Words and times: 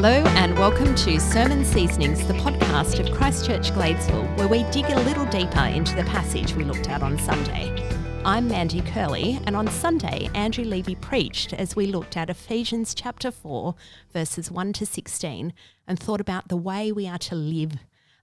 Hello, 0.00 0.22
and 0.36 0.56
welcome 0.56 0.94
to 0.94 1.18
Sermon 1.18 1.64
Seasonings, 1.64 2.24
the 2.28 2.34
podcast 2.34 3.00
of 3.00 3.12
Christchurch 3.12 3.72
Gladesville, 3.72 4.38
where 4.38 4.46
we 4.46 4.62
dig 4.70 4.84
a 4.84 5.00
little 5.00 5.26
deeper 5.26 5.64
into 5.64 5.96
the 5.96 6.04
passage 6.04 6.54
we 6.54 6.62
looked 6.62 6.88
at 6.88 7.02
on 7.02 7.18
Sunday. 7.18 7.74
I'm 8.24 8.46
Mandy 8.46 8.80
Curley, 8.80 9.40
and 9.44 9.56
on 9.56 9.66
Sunday, 9.66 10.30
Andrew 10.36 10.62
Levy 10.62 10.94
preached 10.94 11.52
as 11.52 11.74
we 11.74 11.86
looked 11.86 12.16
at 12.16 12.30
Ephesians 12.30 12.94
chapter 12.94 13.32
4, 13.32 13.74
verses 14.12 14.52
1 14.52 14.72
to 14.74 14.86
16, 14.86 15.52
and 15.88 15.98
thought 15.98 16.20
about 16.20 16.46
the 16.46 16.56
way 16.56 16.92
we 16.92 17.08
are 17.08 17.18
to 17.18 17.34
live 17.34 17.78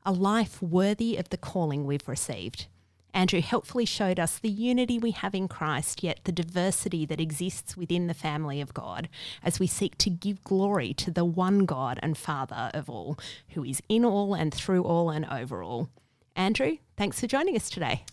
a 0.06 0.14
life 0.14 0.62
worthy 0.62 1.18
of 1.18 1.28
the 1.28 1.38
calling 1.38 1.86
we've 1.86 2.08
received. 2.08 2.68
Andrew 3.16 3.40
helpfully 3.40 3.86
showed 3.86 4.20
us 4.20 4.38
the 4.38 4.50
unity 4.50 5.00
we 5.00 5.12
have 5.12 5.34
in 5.34 5.48
Christ, 5.48 6.04
yet 6.04 6.20
the 6.26 6.34
diversity 6.34 7.06
that 7.06 7.22
exists 7.22 7.78
within 7.78 8.08
the 8.08 8.14
family 8.14 8.60
of 8.60 8.74
God 8.74 9.08
as 9.42 9.58
we 9.58 9.68
seek 9.68 9.98
to 10.00 10.10
give 10.10 10.44
glory 10.44 10.94
to 10.96 11.10
the 11.10 11.24
one 11.24 11.66
God 11.66 11.98
and 12.04 12.18
Father 12.18 12.70
of 12.74 12.90
all, 12.90 13.18
who 13.52 13.64
is 13.64 13.82
in 13.88 14.04
all 14.04 14.34
and 14.34 14.54
through 14.54 14.84
all 14.84 15.10
and 15.10 15.26
over 15.32 15.64
all. 15.64 15.90
Andrew, 16.36 16.78
thanks 16.98 17.22
for 17.22 17.28
joining 17.28 17.56
us 17.56 17.70
today. 17.70 18.04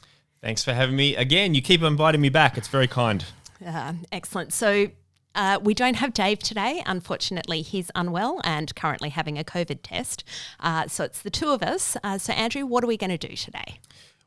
Thanks 0.41 0.63
for 0.63 0.73
having 0.73 0.95
me 0.95 1.17
again. 1.17 1.55
You 1.55 1.63
keep 1.63 1.83
inviting 1.83 2.21
me 2.21 2.29
back. 2.29 2.57
It's 2.57 2.69
very 2.69 2.87
kind. 2.87 3.25
Uh, 3.65 3.95
excellent. 4.13 4.53
So, 4.53 4.89
uh, 5.35 5.59
we 5.63 5.75
don't 5.75 5.95
have 5.95 6.13
Dave 6.13 6.41
today. 6.41 6.83
Unfortunately, 6.87 7.63
he's 7.63 7.91
unwell 7.95 8.41
and 8.45 8.75
currently 8.77 9.09
having 9.09 9.39
a 9.39 9.45
COVID 9.45 9.81
test. 9.83 10.25
Uh, 10.61 10.87
so 10.87 11.05
it's 11.05 11.23
the 11.23 11.31
two 11.31 11.49
of 11.49 11.63
us. 11.63 11.97
Uh, 12.05 12.19
so, 12.19 12.33
Andrew, 12.35 12.67
what 12.67 12.85
are 12.85 12.87
we 12.87 12.97
going 12.97 13.17
to 13.17 13.19
do 13.19 13.35
today? 13.35 13.79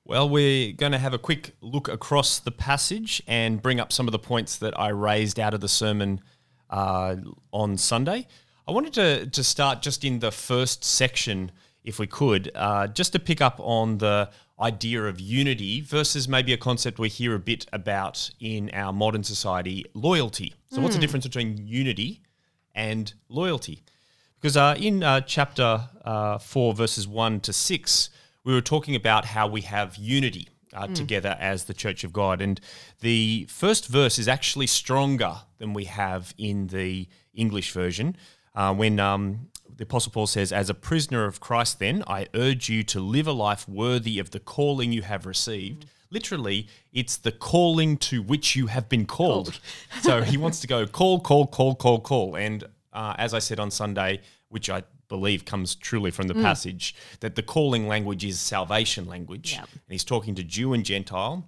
Well, 0.07 0.29
we're 0.29 0.71
going 0.71 0.91
to 0.91 0.99
have 0.99 1.15
a 1.15 1.17
quick 1.17 1.55
look 1.61 1.87
across 1.87 2.37
the 2.37 2.51
passage 2.51 3.23
and 3.25 3.59
bring 3.59 3.79
up 3.79 3.91
some 3.91 4.07
of 4.07 4.11
the 4.11 4.19
points 4.19 4.57
that 4.57 4.79
I 4.79 4.89
raised 4.89 5.39
out 5.39 5.55
of 5.55 5.61
the 5.61 5.67
sermon 5.67 6.21
uh, 6.69 7.15
on 7.51 7.75
Sunday. 7.77 8.27
I 8.67 8.71
wanted 8.71 8.93
to, 8.93 9.25
to 9.25 9.43
start 9.43 9.81
just 9.81 10.03
in 10.03 10.19
the 10.19 10.29
first 10.31 10.83
section, 10.83 11.51
if 11.83 11.97
we 11.97 12.05
could, 12.05 12.51
uh, 12.53 12.85
just 12.85 13.13
to 13.13 13.19
pick 13.19 13.41
up 13.41 13.59
on 13.59 13.97
the 13.97 14.29
idea 14.59 15.05
of 15.05 15.19
unity 15.19 15.81
versus 15.81 16.27
maybe 16.27 16.53
a 16.53 16.57
concept 16.57 16.99
we 16.99 17.09
hear 17.09 17.33
a 17.33 17.39
bit 17.39 17.65
about 17.73 18.29
in 18.39 18.69
our 18.73 18.93
modern 18.93 19.23
society 19.23 19.85
loyalty. 19.95 20.53
So, 20.69 20.77
mm. 20.77 20.83
what's 20.83 20.93
the 20.93 20.99
hmm. 20.99 21.01
difference 21.01 21.25
between 21.25 21.57
unity 21.57 22.21
and 22.75 23.11
loyalty? 23.27 23.81
Because 24.39 24.55
uh, 24.55 24.75
in 24.77 25.01
uh, 25.01 25.21
chapter 25.21 25.89
uh, 26.03 26.37
4, 26.37 26.75
verses 26.75 27.07
1 27.07 27.39
to 27.39 27.51
6, 27.51 28.09
we 28.45 28.53
were 28.53 28.61
talking 28.61 28.95
about 28.95 29.25
how 29.25 29.47
we 29.47 29.61
have 29.61 29.97
unity 29.97 30.47
uh, 30.73 30.87
mm. 30.87 30.95
together 30.95 31.35
as 31.39 31.65
the 31.65 31.73
Church 31.73 32.03
of 32.03 32.13
God. 32.13 32.41
And 32.41 32.61
the 33.01 33.47
first 33.49 33.87
verse 33.87 34.17
is 34.17 34.27
actually 34.27 34.67
stronger 34.67 35.37
than 35.57 35.73
we 35.73 35.85
have 35.85 36.33
in 36.37 36.67
the 36.67 37.07
English 37.33 37.71
version. 37.71 38.15
Uh, 38.53 38.73
when 38.73 38.99
um, 38.99 39.49
the 39.75 39.83
Apostle 39.83 40.11
Paul 40.11 40.27
says, 40.27 40.53
As 40.53 40.69
a 40.69 40.73
prisoner 40.73 41.25
of 41.25 41.39
Christ, 41.39 41.79
then, 41.79 42.03
I 42.07 42.27
urge 42.33 42.69
you 42.69 42.83
to 42.83 42.99
live 42.99 43.27
a 43.27 43.33
life 43.33 43.67
worthy 43.67 44.19
of 44.19 44.31
the 44.31 44.39
calling 44.39 44.93
you 44.93 45.01
have 45.01 45.25
received. 45.25 45.85
Mm. 45.85 45.89
Literally, 46.11 46.67
it's 46.93 47.17
the 47.17 47.31
calling 47.31 47.97
to 47.97 48.21
which 48.21 48.55
you 48.55 48.67
have 48.67 48.87
been 48.87 49.05
called. 49.05 49.59
so 50.01 50.21
he 50.21 50.37
wants 50.37 50.59
to 50.61 50.67
go 50.67 50.85
call, 50.85 51.19
call, 51.19 51.47
call, 51.47 51.75
call, 51.75 51.99
call. 51.99 52.35
And 52.35 52.63
uh, 52.93 53.15
as 53.17 53.33
I 53.33 53.39
said 53.39 53.59
on 53.59 53.71
Sunday, 53.71 54.21
which 54.49 54.69
I 54.69 54.83
believe 55.07 55.45
comes 55.45 55.75
truly 55.75 56.11
from 56.11 56.27
the 56.27 56.33
mm. 56.33 56.41
passage, 56.41 56.95
that 57.19 57.35
the 57.35 57.43
calling 57.43 57.87
language 57.87 58.25
is 58.25 58.39
salvation 58.39 59.05
language. 59.05 59.53
Yep. 59.53 59.69
And 59.71 59.81
he's 59.89 60.03
talking 60.03 60.35
to 60.35 60.43
Jew 60.43 60.73
and 60.73 60.83
Gentile 60.83 61.47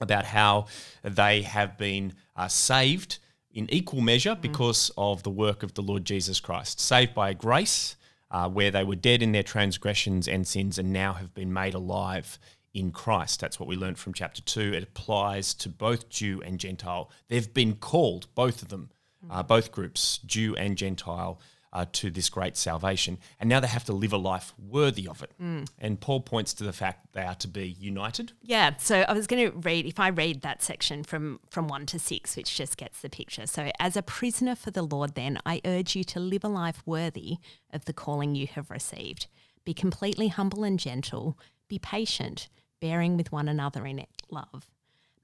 about 0.00 0.26
how 0.26 0.66
they 1.02 1.42
have 1.42 1.78
been 1.78 2.14
uh, 2.36 2.48
saved 2.48 3.18
in 3.52 3.72
equal 3.72 4.00
measure 4.00 4.34
mm. 4.34 4.40
because 4.40 4.90
of 4.96 5.22
the 5.22 5.30
work 5.30 5.62
of 5.62 5.74
the 5.74 5.82
Lord 5.82 6.04
Jesus 6.04 6.40
Christ. 6.40 6.80
Saved 6.80 7.14
by 7.14 7.32
grace, 7.32 7.96
uh, 8.30 8.48
where 8.48 8.70
they 8.70 8.84
were 8.84 8.96
dead 8.96 9.22
in 9.22 9.32
their 9.32 9.42
transgressions 9.42 10.26
and 10.26 10.46
sins 10.46 10.78
and 10.78 10.92
now 10.92 11.12
have 11.14 11.34
been 11.34 11.52
made 11.52 11.74
alive 11.74 12.38
in 12.74 12.90
Christ. 12.90 13.40
That's 13.40 13.60
what 13.60 13.68
we 13.68 13.76
learned 13.76 13.98
from 13.98 14.12
chapter 14.12 14.42
2. 14.42 14.72
It 14.74 14.82
applies 14.82 15.54
to 15.54 15.68
both 15.68 16.08
Jew 16.08 16.42
and 16.44 16.58
Gentile. 16.58 17.10
They've 17.28 17.54
been 17.54 17.76
called, 17.76 18.26
both 18.34 18.60
of 18.62 18.68
them, 18.68 18.90
uh, 19.30 19.42
both 19.42 19.70
groups, 19.70 20.18
Jew 20.26 20.56
and 20.56 20.76
Gentile, 20.76 21.40
uh, 21.74 21.86
to 21.92 22.10
this 22.10 22.28
great 22.30 22.56
salvation. 22.56 23.18
And 23.40 23.48
now 23.48 23.60
they 23.60 23.66
have 23.66 23.84
to 23.84 23.92
live 23.92 24.12
a 24.12 24.16
life 24.16 24.54
worthy 24.58 25.08
of 25.08 25.22
it. 25.22 25.32
Mm. 25.42 25.68
And 25.78 26.00
Paul 26.00 26.20
points 26.20 26.54
to 26.54 26.64
the 26.64 26.72
fact 26.72 27.12
they 27.12 27.22
are 27.22 27.34
to 27.36 27.48
be 27.48 27.76
united. 27.80 28.32
Yeah. 28.42 28.76
So 28.78 29.00
I 29.00 29.12
was 29.12 29.26
going 29.26 29.50
to 29.50 29.58
read, 29.58 29.86
if 29.86 29.98
I 29.98 30.08
read 30.08 30.42
that 30.42 30.62
section 30.62 31.02
from, 31.02 31.40
from 31.50 31.68
one 31.68 31.86
to 31.86 31.98
six, 31.98 32.36
which 32.36 32.56
just 32.56 32.76
gets 32.76 33.00
the 33.00 33.10
picture. 33.10 33.46
So, 33.46 33.70
as 33.80 33.96
a 33.96 34.02
prisoner 34.02 34.54
for 34.54 34.70
the 34.70 34.82
Lord, 34.82 35.14
then, 35.14 35.38
I 35.44 35.60
urge 35.64 35.96
you 35.96 36.04
to 36.04 36.20
live 36.20 36.44
a 36.44 36.48
life 36.48 36.82
worthy 36.86 37.38
of 37.72 37.84
the 37.84 37.92
calling 37.92 38.34
you 38.34 38.46
have 38.46 38.70
received. 38.70 39.26
Be 39.64 39.74
completely 39.74 40.28
humble 40.28 40.64
and 40.64 40.78
gentle. 40.78 41.38
Be 41.68 41.78
patient, 41.78 42.48
bearing 42.80 43.16
with 43.16 43.32
one 43.32 43.48
another 43.48 43.86
in 43.86 44.04
love. 44.30 44.70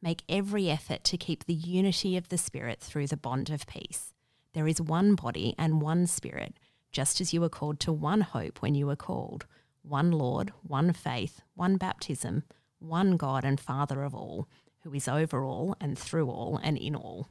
Make 0.02 0.22
every 0.28 0.70
effort 0.70 1.04
to 1.04 1.18
keep 1.18 1.44
the 1.44 1.54
unity 1.54 2.16
of 2.16 2.30
the 2.30 2.38
Spirit 2.38 2.80
through 2.80 3.06
the 3.08 3.16
bond 3.16 3.50
of 3.50 3.66
peace. 3.66 4.12
There 4.52 4.66
is 4.66 4.80
one 4.80 5.14
body 5.14 5.54
and 5.58 5.80
one 5.80 6.06
spirit, 6.06 6.54
just 6.92 7.20
as 7.20 7.32
you 7.32 7.40
were 7.40 7.48
called 7.48 7.80
to 7.80 7.92
one 7.92 8.22
hope 8.22 8.62
when 8.62 8.74
you 8.74 8.86
were 8.86 8.96
called, 8.96 9.46
one 9.82 10.10
Lord, 10.10 10.52
one 10.62 10.92
faith, 10.92 11.40
one 11.54 11.76
baptism, 11.76 12.42
one 12.78 13.16
God 13.16 13.44
and 13.44 13.60
Father 13.60 14.02
of 14.02 14.14
all, 14.14 14.48
who 14.82 14.92
is 14.94 15.08
over 15.08 15.44
all 15.44 15.76
and 15.80 15.98
through 15.98 16.28
all 16.28 16.58
and 16.62 16.76
in 16.76 16.94
all. 16.94 17.28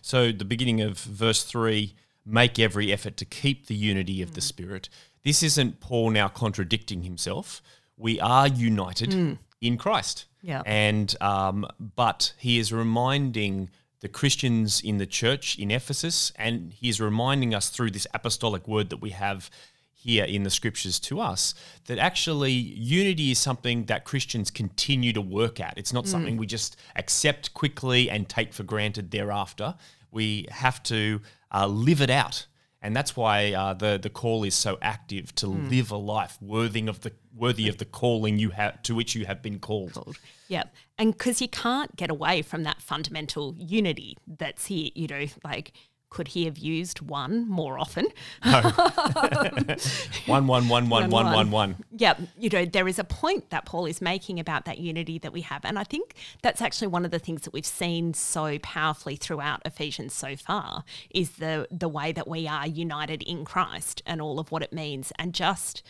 So, 0.00 0.32
the 0.32 0.44
beginning 0.44 0.80
of 0.80 0.98
verse 0.98 1.44
3 1.44 1.94
make 2.24 2.58
every 2.58 2.92
effort 2.92 3.16
to 3.16 3.24
keep 3.24 3.66
the 3.66 3.74
unity 3.74 4.22
of 4.22 4.30
mm. 4.30 4.34
the 4.34 4.40
Spirit. 4.40 4.88
This 5.24 5.42
isn't 5.42 5.80
Paul 5.80 6.10
now 6.10 6.28
contradicting 6.28 7.02
himself. 7.02 7.62
We 7.96 8.20
are 8.20 8.46
united 8.46 9.10
mm. 9.10 9.38
in 9.60 9.76
Christ. 9.76 10.26
Yeah. 10.40 10.62
And, 10.66 11.14
um, 11.20 11.66
but 11.78 12.34
he 12.38 12.58
is 12.58 12.72
reminding 12.72 13.70
the 14.02 14.08
Christians 14.08 14.80
in 14.80 14.98
the 14.98 15.06
church 15.06 15.58
in 15.58 15.70
Ephesus, 15.70 16.32
and 16.36 16.72
he's 16.72 17.00
reminding 17.00 17.54
us 17.54 17.70
through 17.70 17.92
this 17.92 18.06
apostolic 18.12 18.68
word 18.68 18.90
that 18.90 18.98
we 18.98 19.10
have 19.10 19.48
here 19.94 20.24
in 20.24 20.42
the 20.42 20.50
scriptures 20.50 20.98
to 20.98 21.20
us 21.20 21.54
that 21.86 21.96
actually 21.96 22.50
unity 22.50 23.30
is 23.30 23.38
something 23.38 23.84
that 23.84 24.04
Christians 24.04 24.50
continue 24.50 25.12
to 25.12 25.20
work 25.20 25.60
at. 25.60 25.74
It's 25.76 25.92
not 25.92 26.04
mm. 26.04 26.08
something 26.08 26.36
we 26.36 26.46
just 26.46 26.76
accept 26.96 27.54
quickly 27.54 28.10
and 28.10 28.28
take 28.28 28.52
for 28.52 28.64
granted 28.64 29.12
thereafter. 29.12 29.76
We 30.10 30.46
have 30.50 30.82
to 30.84 31.20
uh, 31.54 31.68
live 31.68 32.02
it 32.02 32.10
out 32.10 32.46
and 32.82 32.96
that's 32.96 33.16
why 33.16 33.52
uh, 33.52 33.72
the 33.74 33.98
the 34.02 34.10
call 34.10 34.44
is 34.44 34.54
so 34.54 34.76
active 34.82 35.34
to 35.36 35.46
mm. 35.46 35.70
live 35.70 35.90
a 35.90 35.96
life 35.96 36.36
worthy 36.42 36.88
of 36.88 37.00
the 37.00 37.12
worthy 37.34 37.68
of 37.68 37.78
the 37.78 37.84
calling 37.84 38.38
you 38.38 38.50
have 38.50 38.82
to 38.82 38.94
which 38.94 39.14
you 39.14 39.24
have 39.24 39.40
been 39.40 39.58
called. 39.58 39.92
called. 39.92 40.18
Yeah, 40.48 40.64
and 40.98 41.12
because 41.12 41.40
you 41.40 41.48
can't 41.48 41.94
get 41.96 42.10
away 42.10 42.42
from 42.42 42.64
that 42.64 42.82
fundamental 42.82 43.54
unity 43.56 44.18
that's 44.26 44.66
here. 44.66 44.90
You 44.94 45.06
know, 45.06 45.26
like 45.44 45.72
could 46.12 46.28
he 46.28 46.44
have 46.44 46.58
used 46.58 47.00
one 47.00 47.48
more 47.48 47.78
often? 47.78 48.06
No. 48.44 48.60
one, 50.26 50.46
one, 50.46 50.68
one, 50.68 50.90
one, 50.90 51.08
one, 51.08 51.32
one, 51.32 51.50
one. 51.50 51.76
Yeah, 51.90 52.18
you 52.38 52.50
know, 52.50 52.66
there 52.66 52.86
is 52.86 52.98
a 52.98 53.04
point 53.04 53.48
that 53.48 53.64
Paul 53.64 53.86
is 53.86 54.02
making 54.02 54.38
about 54.38 54.66
that 54.66 54.76
unity 54.76 55.18
that 55.20 55.32
we 55.32 55.40
have. 55.40 55.64
And 55.64 55.78
I 55.78 55.84
think 55.84 56.14
that's 56.42 56.60
actually 56.60 56.88
one 56.88 57.06
of 57.06 57.12
the 57.12 57.18
things 57.18 57.42
that 57.42 57.54
we've 57.54 57.64
seen 57.64 58.12
so 58.12 58.58
powerfully 58.58 59.16
throughout 59.16 59.62
Ephesians 59.64 60.12
so 60.12 60.36
far 60.36 60.84
is 61.08 61.30
the 61.30 61.66
the 61.70 61.88
way 61.88 62.12
that 62.12 62.28
we 62.28 62.46
are 62.46 62.66
united 62.66 63.22
in 63.22 63.46
Christ 63.46 64.02
and 64.04 64.20
all 64.20 64.38
of 64.38 64.52
what 64.52 64.62
it 64.62 64.72
means. 64.72 65.12
And 65.18 65.32
just 65.32 65.82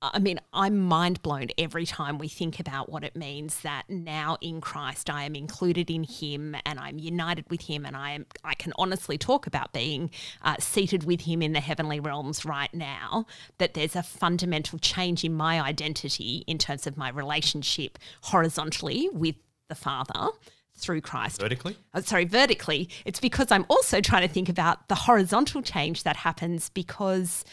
I 0.00 0.20
mean, 0.20 0.38
I'm 0.52 0.78
mind 0.78 1.22
blown 1.22 1.48
every 1.58 1.84
time 1.84 2.18
we 2.18 2.28
think 2.28 2.60
about 2.60 2.88
what 2.88 3.02
it 3.02 3.16
means 3.16 3.60
that 3.62 3.82
now 3.88 4.38
in 4.40 4.60
Christ 4.60 5.10
I 5.10 5.24
am 5.24 5.34
included 5.34 5.90
in 5.90 6.04
Him 6.04 6.54
and 6.64 6.78
I'm 6.78 6.98
united 6.98 7.50
with 7.50 7.62
Him, 7.62 7.84
and 7.84 7.96
I 7.96 8.12
am 8.12 8.26
I 8.44 8.54
can 8.54 8.72
honestly 8.78 9.18
talk 9.18 9.48
about 9.48 9.72
being 9.72 10.10
uh, 10.42 10.56
seated 10.60 11.02
with 11.02 11.22
Him 11.22 11.42
in 11.42 11.52
the 11.52 11.60
heavenly 11.60 11.98
realms 11.98 12.44
right 12.44 12.72
now. 12.72 13.26
That 13.58 13.74
there's 13.74 13.96
a 13.96 14.04
fundamental 14.04 14.78
change 14.78 15.24
in 15.24 15.34
my 15.34 15.60
identity 15.60 16.44
in 16.46 16.58
terms 16.58 16.86
of 16.86 16.96
my 16.96 17.08
relationship 17.08 17.98
horizontally 18.22 19.08
with 19.12 19.34
the 19.68 19.74
Father 19.74 20.28
through 20.76 21.00
Christ. 21.00 21.40
Vertically? 21.40 21.76
Oh, 21.92 22.00
sorry, 22.00 22.24
vertically. 22.24 22.88
It's 23.04 23.18
because 23.18 23.50
I'm 23.50 23.66
also 23.68 24.00
trying 24.00 24.26
to 24.26 24.32
think 24.32 24.48
about 24.48 24.86
the 24.86 24.94
horizontal 24.94 25.60
change 25.60 26.04
that 26.04 26.16
happens 26.16 26.70
because 26.70 27.44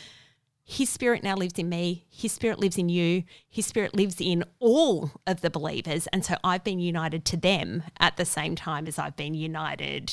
his 0.67 0.89
spirit 0.89 1.23
now 1.23 1.35
lives 1.35 1.59
in 1.59 1.69
me. 1.69 2.05
His 2.09 2.31
spirit 2.31 2.59
lives 2.59 2.77
in 2.77 2.89
you. 2.89 3.23
His 3.47 3.67
spirit 3.67 3.95
lives 3.95 4.19
in 4.19 4.43
all 4.59 5.11
of 5.27 5.41
the 5.41 5.51
believers. 5.51 6.07
And 6.07 6.25
so 6.25 6.35
I've 6.43 6.63
been 6.63 6.79
united 6.79 7.23
to 7.25 7.37
them 7.37 7.83
at 7.99 8.17
the 8.17 8.25
same 8.25 8.55
time 8.55 8.87
as 8.87 8.97
I've 8.97 9.15
been 9.15 9.35
united 9.35 10.11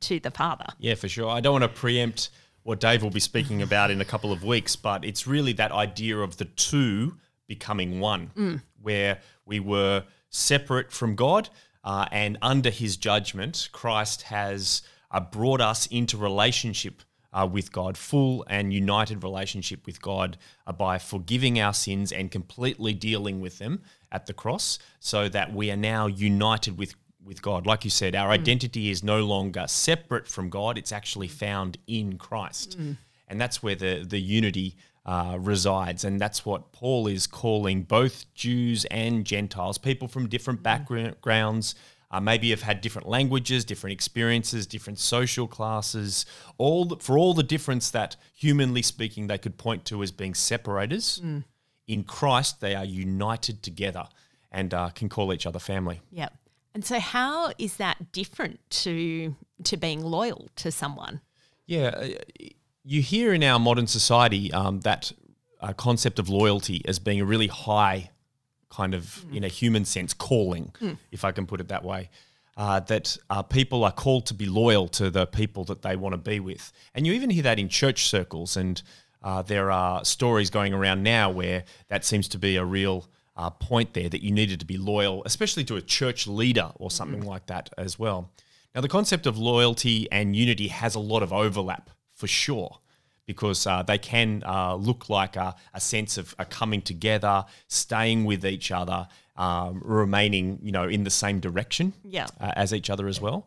to 0.00 0.20
the 0.20 0.30
Father. 0.30 0.66
Yeah, 0.78 0.94
for 0.94 1.08
sure. 1.08 1.28
I 1.28 1.40
don't 1.40 1.60
want 1.60 1.64
to 1.64 1.68
preempt 1.68 2.30
what 2.62 2.78
Dave 2.78 3.02
will 3.02 3.10
be 3.10 3.18
speaking 3.18 3.60
about 3.60 3.90
in 3.90 4.00
a 4.00 4.04
couple 4.04 4.30
of 4.30 4.44
weeks, 4.44 4.76
but 4.76 5.04
it's 5.04 5.26
really 5.26 5.54
that 5.54 5.72
idea 5.72 6.18
of 6.18 6.36
the 6.36 6.44
two 6.44 7.16
becoming 7.48 7.98
one, 7.98 8.30
mm. 8.36 8.62
where 8.80 9.18
we 9.44 9.58
were 9.58 10.04
separate 10.30 10.92
from 10.92 11.16
God 11.16 11.48
uh, 11.82 12.06
and 12.12 12.38
under 12.42 12.70
his 12.70 12.96
judgment, 12.96 13.70
Christ 13.72 14.22
has 14.22 14.82
uh, 15.10 15.20
brought 15.20 15.60
us 15.60 15.86
into 15.86 16.16
relationship 16.16 17.02
uh, 17.32 17.48
with 17.50 17.72
God, 17.72 17.96
full 17.96 18.44
and 18.48 18.72
united 18.72 19.22
relationship 19.22 19.86
with 19.86 20.00
God 20.00 20.38
uh, 20.66 20.72
by 20.72 20.98
forgiving 20.98 21.60
our 21.60 21.74
sins 21.74 22.12
and 22.12 22.30
completely 22.30 22.94
dealing 22.94 23.40
with 23.40 23.58
them 23.58 23.82
at 24.10 24.26
the 24.26 24.32
cross, 24.32 24.78
so 25.00 25.28
that 25.28 25.52
we 25.52 25.70
are 25.70 25.76
now 25.76 26.06
united 26.06 26.78
with 26.78 26.94
with 27.22 27.42
God. 27.42 27.66
Like 27.66 27.84
you 27.84 27.90
said, 27.90 28.14
our 28.14 28.30
identity 28.30 28.90
is 28.90 29.02
no 29.02 29.20
longer 29.24 29.66
separate 29.66 30.26
from 30.26 30.48
God; 30.48 30.78
it's 30.78 30.92
actually 30.92 31.28
found 31.28 31.76
in 31.86 32.16
Christ, 32.16 32.78
and 33.28 33.40
that's 33.40 33.62
where 33.62 33.74
the 33.74 34.04
the 34.08 34.20
unity. 34.20 34.76
Uh, 35.06 35.38
resides, 35.40 36.04
and 36.04 36.20
that's 36.20 36.44
what 36.44 36.70
Paul 36.70 37.06
is 37.06 37.26
calling 37.26 37.82
both 37.82 38.26
Jews 38.34 38.84
and 38.90 39.24
Gentiles, 39.24 39.78
people 39.78 40.06
from 40.06 40.28
different 40.28 40.62
backgrounds, 40.62 41.74
uh, 42.10 42.20
maybe 42.20 42.50
have 42.50 42.62
had 42.62 42.80
different 42.80 43.08
languages, 43.08 43.64
different 43.64 43.92
experiences, 43.92 44.66
different 44.66 44.98
social 44.98 45.46
classes, 45.46 46.24
all 46.56 46.84
the, 46.86 46.96
for 46.96 47.18
all 47.18 47.34
the 47.34 47.42
difference 47.42 47.90
that 47.90 48.16
humanly 48.34 48.82
speaking 48.82 49.26
they 49.26 49.38
could 49.38 49.58
point 49.58 49.84
to 49.86 50.02
as 50.02 50.10
being 50.10 50.34
separators. 50.34 51.20
In 51.86 52.04
Christ, 52.04 52.60
they 52.60 52.74
are 52.74 52.84
united 52.84 53.62
together 53.62 54.08
and 54.50 54.72
uh, 54.72 54.90
can 54.90 55.08
call 55.08 55.32
each 55.32 55.46
other 55.46 55.58
family. 55.58 56.00
Yeah. 56.10 56.28
And 56.74 56.84
so 56.84 57.00
how 57.00 57.52
is 57.58 57.76
that 57.76 58.12
different 58.12 58.60
to 58.70 59.34
to 59.64 59.76
being 59.76 60.02
loyal 60.02 60.48
to 60.56 60.70
someone? 60.70 61.20
Yeah, 61.66 61.88
uh, 61.88 62.08
you 62.84 63.02
hear 63.02 63.34
in 63.34 63.42
our 63.42 63.58
modern 63.58 63.86
society 63.86 64.52
um, 64.52 64.80
that 64.80 65.12
uh, 65.60 65.72
concept 65.72 66.18
of 66.18 66.28
loyalty 66.28 66.82
as 66.86 66.98
being 66.98 67.20
a 67.20 67.24
really 67.24 67.48
high 67.48 68.10
kind 68.70 68.94
of, 68.94 69.24
in 69.32 69.44
a 69.44 69.48
human 69.48 69.84
sense, 69.84 70.12
calling, 70.14 70.72
if 71.10 71.24
I 71.24 71.32
can 71.32 71.46
put 71.46 71.60
it 71.60 71.68
that 71.68 71.84
way. 71.84 72.10
Uh, 72.56 72.80
that 72.80 73.16
uh, 73.30 73.40
people 73.40 73.84
are 73.84 73.92
called 73.92 74.26
to 74.26 74.34
be 74.34 74.46
loyal 74.46 74.88
to 74.88 75.10
the 75.10 75.26
people 75.26 75.62
that 75.64 75.82
they 75.82 75.94
want 75.94 76.12
to 76.12 76.18
be 76.18 76.40
with. 76.40 76.72
And 76.92 77.06
you 77.06 77.12
even 77.12 77.30
hear 77.30 77.44
that 77.44 77.58
in 77.58 77.68
church 77.68 78.08
circles. 78.08 78.56
And 78.56 78.82
uh, 79.22 79.42
there 79.42 79.70
are 79.70 80.04
stories 80.04 80.50
going 80.50 80.74
around 80.74 81.04
now 81.04 81.30
where 81.30 81.62
that 81.86 82.04
seems 82.04 82.26
to 82.28 82.38
be 82.38 82.56
a 82.56 82.64
real 82.64 83.06
uh, 83.36 83.50
point 83.50 83.94
there 83.94 84.08
that 84.08 84.24
you 84.24 84.32
needed 84.32 84.58
to 84.58 84.66
be 84.66 84.76
loyal, 84.76 85.22
especially 85.24 85.62
to 85.64 85.76
a 85.76 85.80
church 85.80 86.26
leader 86.26 86.72
or 86.74 86.90
something 86.90 87.24
like 87.24 87.46
that 87.46 87.70
as 87.78 87.96
well. 87.96 88.32
Now, 88.74 88.80
the 88.80 88.88
concept 88.88 89.26
of 89.26 89.38
loyalty 89.38 90.10
and 90.10 90.34
unity 90.34 90.68
has 90.68 90.96
a 90.96 91.00
lot 91.00 91.22
of 91.22 91.32
overlap 91.32 91.90
for 92.12 92.26
sure 92.26 92.80
because 93.28 93.66
uh, 93.66 93.82
they 93.82 93.98
can 93.98 94.42
uh, 94.46 94.74
look 94.74 95.10
like 95.10 95.36
a, 95.36 95.54
a 95.74 95.80
sense 95.80 96.16
of 96.16 96.34
a 96.38 96.46
coming 96.46 96.80
together, 96.80 97.44
staying 97.68 98.24
with 98.24 98.44
each 98.44 98.70
other, 98.72 99.06
um, 99.36 99.82
remaining, 99.84 100.58
you 100.62 100.72
know, 100.72 100.88
in 100.88 101.04
the 101.04 101.10
same 101.10 101.38
direction 101.38 101.92
Yeah. 102.02 102.26
uh, 102.40 102.52
as 102.56 102.72
each 102.72 102.88
other 102.88 103.06
as 103.06 103.20
well. 103.20 103.46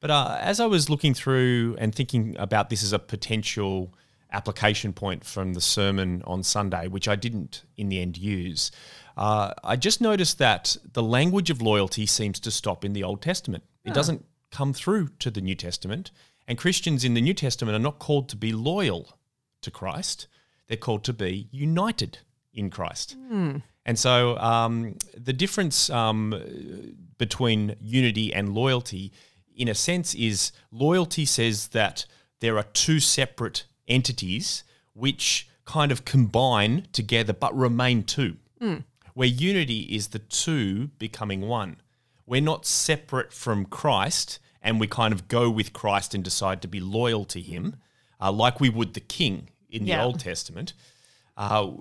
But 0.00 0.10
uh, 0.10 0.38
as 0.40 0.60
I 0.60 0.66
was 0.66 0.88
looking 0.88 1.12
through 1.12 1.76
and 1.78 1.94
thinking 1.94 2.36
about 2.38 2.70
this 2.70 2.82
as 2.82 2.94
a 2.94 2.98
potential 2.98 3.92
application 4.32 4.94
point 4.94 5.24
from 5.24 5.52
the 5.52 5.60
sermon 5.60 6.22
on 6.26 6.42
Sunday, 6.42 6.88
which 6.88 7.06
I 7.06 7.14
didn't 7.16 7.64
in 7.76 7.90
the 7.90 8.00
end 8.00 8.16
use, 8.16 8.70
uh, 9.18 9.52
I 9.62 9.76
just 9.76 10.00
noticed 10.00 10.38
that 10.38 10.74
the 10.94 11.02
language 11.02 11.50
of 11.50 11.60
loyalty 11.60 12.06
seems 12.06 12.40
to 12.40 12.50
stop 12.50 12.82
in 12.82 12.94
the 12.94 13.04
Old 13.04 13.20
Testament. 13.20 13.62
It 13.84 13.92
doesn't 13.92 14.24
come 14.50 14.72
through 14.72 15.08
to 15.18 15.30
the 15.30 15.40
New 15.42 15.54
Testament. 15.54 16.10
And 16.46 16.56
Christians 16.56 17.04
in 17.04 17.12
the 17.12 17.20
New 17.20 17.34
Testament 17.34 17.76
are 17.76 17.78
not 17.90 17.98
called 17.98 18.30
to 18.30 18.36
be 18.36 18.52
loyal 18.52 19.17
to 19.62 19.70
Christ, 19.70 20.26
they're 20.66 20.76
called 20.76 21.04
to 21.04 21.12
be 21.12 21.48
united 21.50 22.18
in 22.52 22.70
Christ. 22.70 23.16
And 23.86 23.98
so 23.98 24.36
um, 24.38 24.96
the 25.16 25.32
difference 25.32 25.88
um, 25.90 26.34
between 27.16 27.74
unity 27.80 28.32
and 28.34 28.54
loyalty, 28.54 29.12
in 29.56 29.68
a 29.68 29.74
sense, 29.74 30.14
is 30.14 30.52
loyalty 30.70 31.24
says 31.24 31.68
that 31.68 32.04
there 32.40 32.58
are 32.58 32.64
two 32.74 33.00
separate 33.00 33.64
entities 33.88 34.62
which 34.94 35.48
kind 35.64 35.90
of 35.90 36.04
combine 36.04 36.86
together 36.92 37.32
but 37.32 37.56
remain 37.56 38.02
two. 38.04 38.36
Where 39.14 39.28
unity 39.28 39.80
is 39.80 40.08
the 40.08 40.18
two 40.20 40.88
becoming 40.98 41.42
one. 41.42 41.76
We're 42.26 42.40
not 42.42 42.66
separate 42.66 43.32
from 43.32 43.64
Christ 43.64 44.38
and 44.62 44.78
we 44.78 44.86
kind 44.86 45.12
of 45.14 45.28
go 45.28 45.48
with 45.50 45.72
Christ 45.72 46.14
and 46.14 46.22
decide 46.22 46.60
to 46.62 46.68
be 46.68 46.80
loyal 46.80 47.24
to 47.26 47.40
him, 47.40 47.76
uh, 48.20 48.32
like 48.32 48.60
we 48.60 48.68
would 48.68 48.94
the 48.94 49.00
king 49.00 49.50
in 49.70 49.82
the 49.84 49.90
Yeah. 49.90 50.04
Old 50.04 50.20
Testament. 50.20 50.72
Uh, 51.36 51.72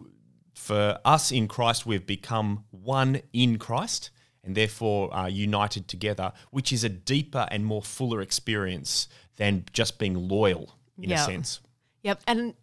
for 0.53 0.99
us 1.05 1.31
in 1.31 1.47
Christ, 1.47 1.85
we've 1.85 2.05
become 2.05 2.65
one 2.71 3.21
in 3.33 3.57
Christ 3.57 4.09
and 4.43 4.55
therefore 4.55 5.13
uh, 5.15 5.27
united 5.27 5.87
together, 5.87 6.31
which 6.51 6.71
is 6.73 6.83
a 6.83 6.89
deeper 6.89 7.47
and 7.51 7.65
more 7.65 7.81
fuller 7.81 8.21
experience 8.21 9.07
than 9.37 9.65
just 9.73 9.99
being 9.99 10.27
loyal 10.27 10.75
in 10.97 11.09
Yeah. 11.09 11.21
a 11.23 11.25
sense. 11.25 11.59
Yep. 12.03 12.21
And 12.27 12.53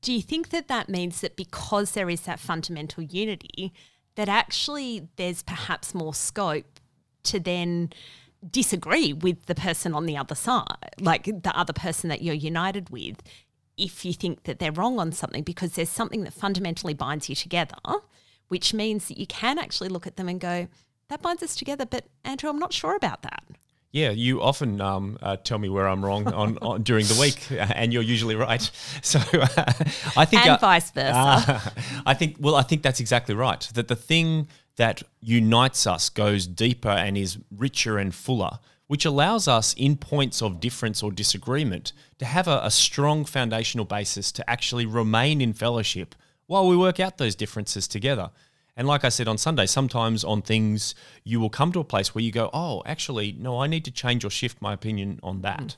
do 0.00 0.12
you 0.12 0.22
think 0.22 0.50
that 0.50 0.68
that 0.68 0.88
means 0.88 1.20
that 1.20 1.36
because 1.36 1.92
there 1.92 2.10
is 2.10 2.22
that 2.22 2.38
fundamental 2.40 3.02
unity, 3.02 3.72
that 4.16 4.28
actually 4.28 5.08
there's 5.16 5.42
perhaps 5.42 5.94
more 5.94 6.14
scope 6.14 6.78
to 7.24 7.40
then 7.40 7.90
disagree 8.50 9.12
with 9.12 9.46
the 9.46 9.54
person 9.54 9.94
on 9.94 10.06
the 10.06 10.16
other 10.16 10.34
side, 10.34 10.94
like 11.00 11.24
the 11.24 11.56
other 11.56 11.72
person 11.72 12.08
that 12.08 12.22
you're 12.22 12.34
united 12.34 12.90
with, 12.90 13.22
if 13.76 14.04
you 14.04 14.12
think 14.12 14.44
that 14.44 14.58
they're 14.58 14.72
wrong 14.72 14.98
on 14.98 15.12
something, 15.12 15.42
because 15.42 15.72
there's 15.72 15.88
something 15.88 16.24
that 16.24 16.32
fundamentally 16.32 16.94
binds 16.94 17.28
you 17.28 17.34
together, 17.34 17.76
which 18.48 18.74
means 18.74 19.08
that 19.08 19.18
you 19.18 19.26
can 19.26 19.58
actually 19.58 19.88
look 19.88 20.06
at 20.06 20.16
them 20.16 20.28
and 20.28 20.40
go, 20.40 20.68
that 21.08 21.22
binds 21.22 21.42
us 21.42 21.56
together, 21.56 21.84
but 21.84 22.06
Andrew, 22.24 22.50
I'm 22.50 22.58
not 22.58 22.72
sure 22.72 22.94
about 22.94 23.22
that. 23.22 23.44
Yeah, 23.94 24.10
you 24.10 24.42
often 24.42 24.80
um, 24.80 25.18
uh, 25.22 25.36
tell 25.36 25.58
me 25.58 25.68
where 25.68 25.86
I'm 25.86 26.04
wrong 26.04 26.26
on, 26.26 26.58
on 26.58 26.82
during 26.82 27.06
the 27.06 27.16
week, 27.20 27.46
and 27.76 27.92
you're 27.92 28.02
usually 28.02 28.34
right. 28.34 28.68
So 29.02 29.20
uh, 29.32 29.46
I 30.16 30.24
think, 30.24 30.44
And 30.44 30.50
uh, 30.50 30.58
vice 30.58 30.90
versa. 30.90 31.72
I 32.06 32.14
think, 32.14 32.36
well, 32.40 32.56
I 32.56 32.62
think 32.62 32.82
that's 32.82 32.98
exactly 32.98 33.36
right. 33.36 33.60
That 33.74 33.86
the 33.86 33.94
thing 33.94 34.48
that 34.76 35.02
unites 35.20 35.86
us 35.86 36.08
goes 36.08 36.46
deeper 36.46 36.88
and 36.88 37.16
is 37.16 37.38
richer 37.50 37.98
and 37.98 38.14
fuller, 38.14 38.58
which 38.86 39.04
allows 39.04 39.48
us, 39.48 39.74
in 39.74 39.96
points 39.96 40.42
of 40.42 40.60
difference 40.60 41.02
or 41.02 41.10
disagreement, 41.10 41.92
to 42.18 42.24
have 42.24 42.48
a, 42.48 42.60
a 42.62 42.70
strong 42.70 43.24
foundational 43.24 43.84
basis 43.84 44.30
to 44.32 44.48
actually 44.50 44.86
remain 44.86 45.40
in 45.40 45.52
fellowship 45.52 46.14
while 46.46 46.68
we 46.68 46.76
work 46.76 47.00
out 47.00 47.18
those 47.18 47.34
differences 47.34 47.88
together. 47.88 48.30
And 48.76 48.88
like 48.88 49.04
I 49.04 49.08
said 49.08 49.28
on 49.28 49.38
Sunday, 49.38 49.66
sometimes 49.66 50.24
on 50.24 50.42
things 50.42 50.94
you 51.22 51.38
will 51.40 51.50
come 51.50 51.72
to 51.72 51.80
a 51.80 51.84
place 51.84 52.14
where 52.14 52.24
you 52.24 52.32
go, 52.32 52.50
oh, 52.52 52.82
actually, 52.84 53.32
no, 53.38 53.60
I 53.60 53.68
need 53.68 53.84
to 53.84 53.90
change 53.90 54.24
or 54.24 54.30
shift 54.30 54.60
my 54.60 54.72
opinion 54.72 55.20
on 55.22 55.42
that. 55.42 55.76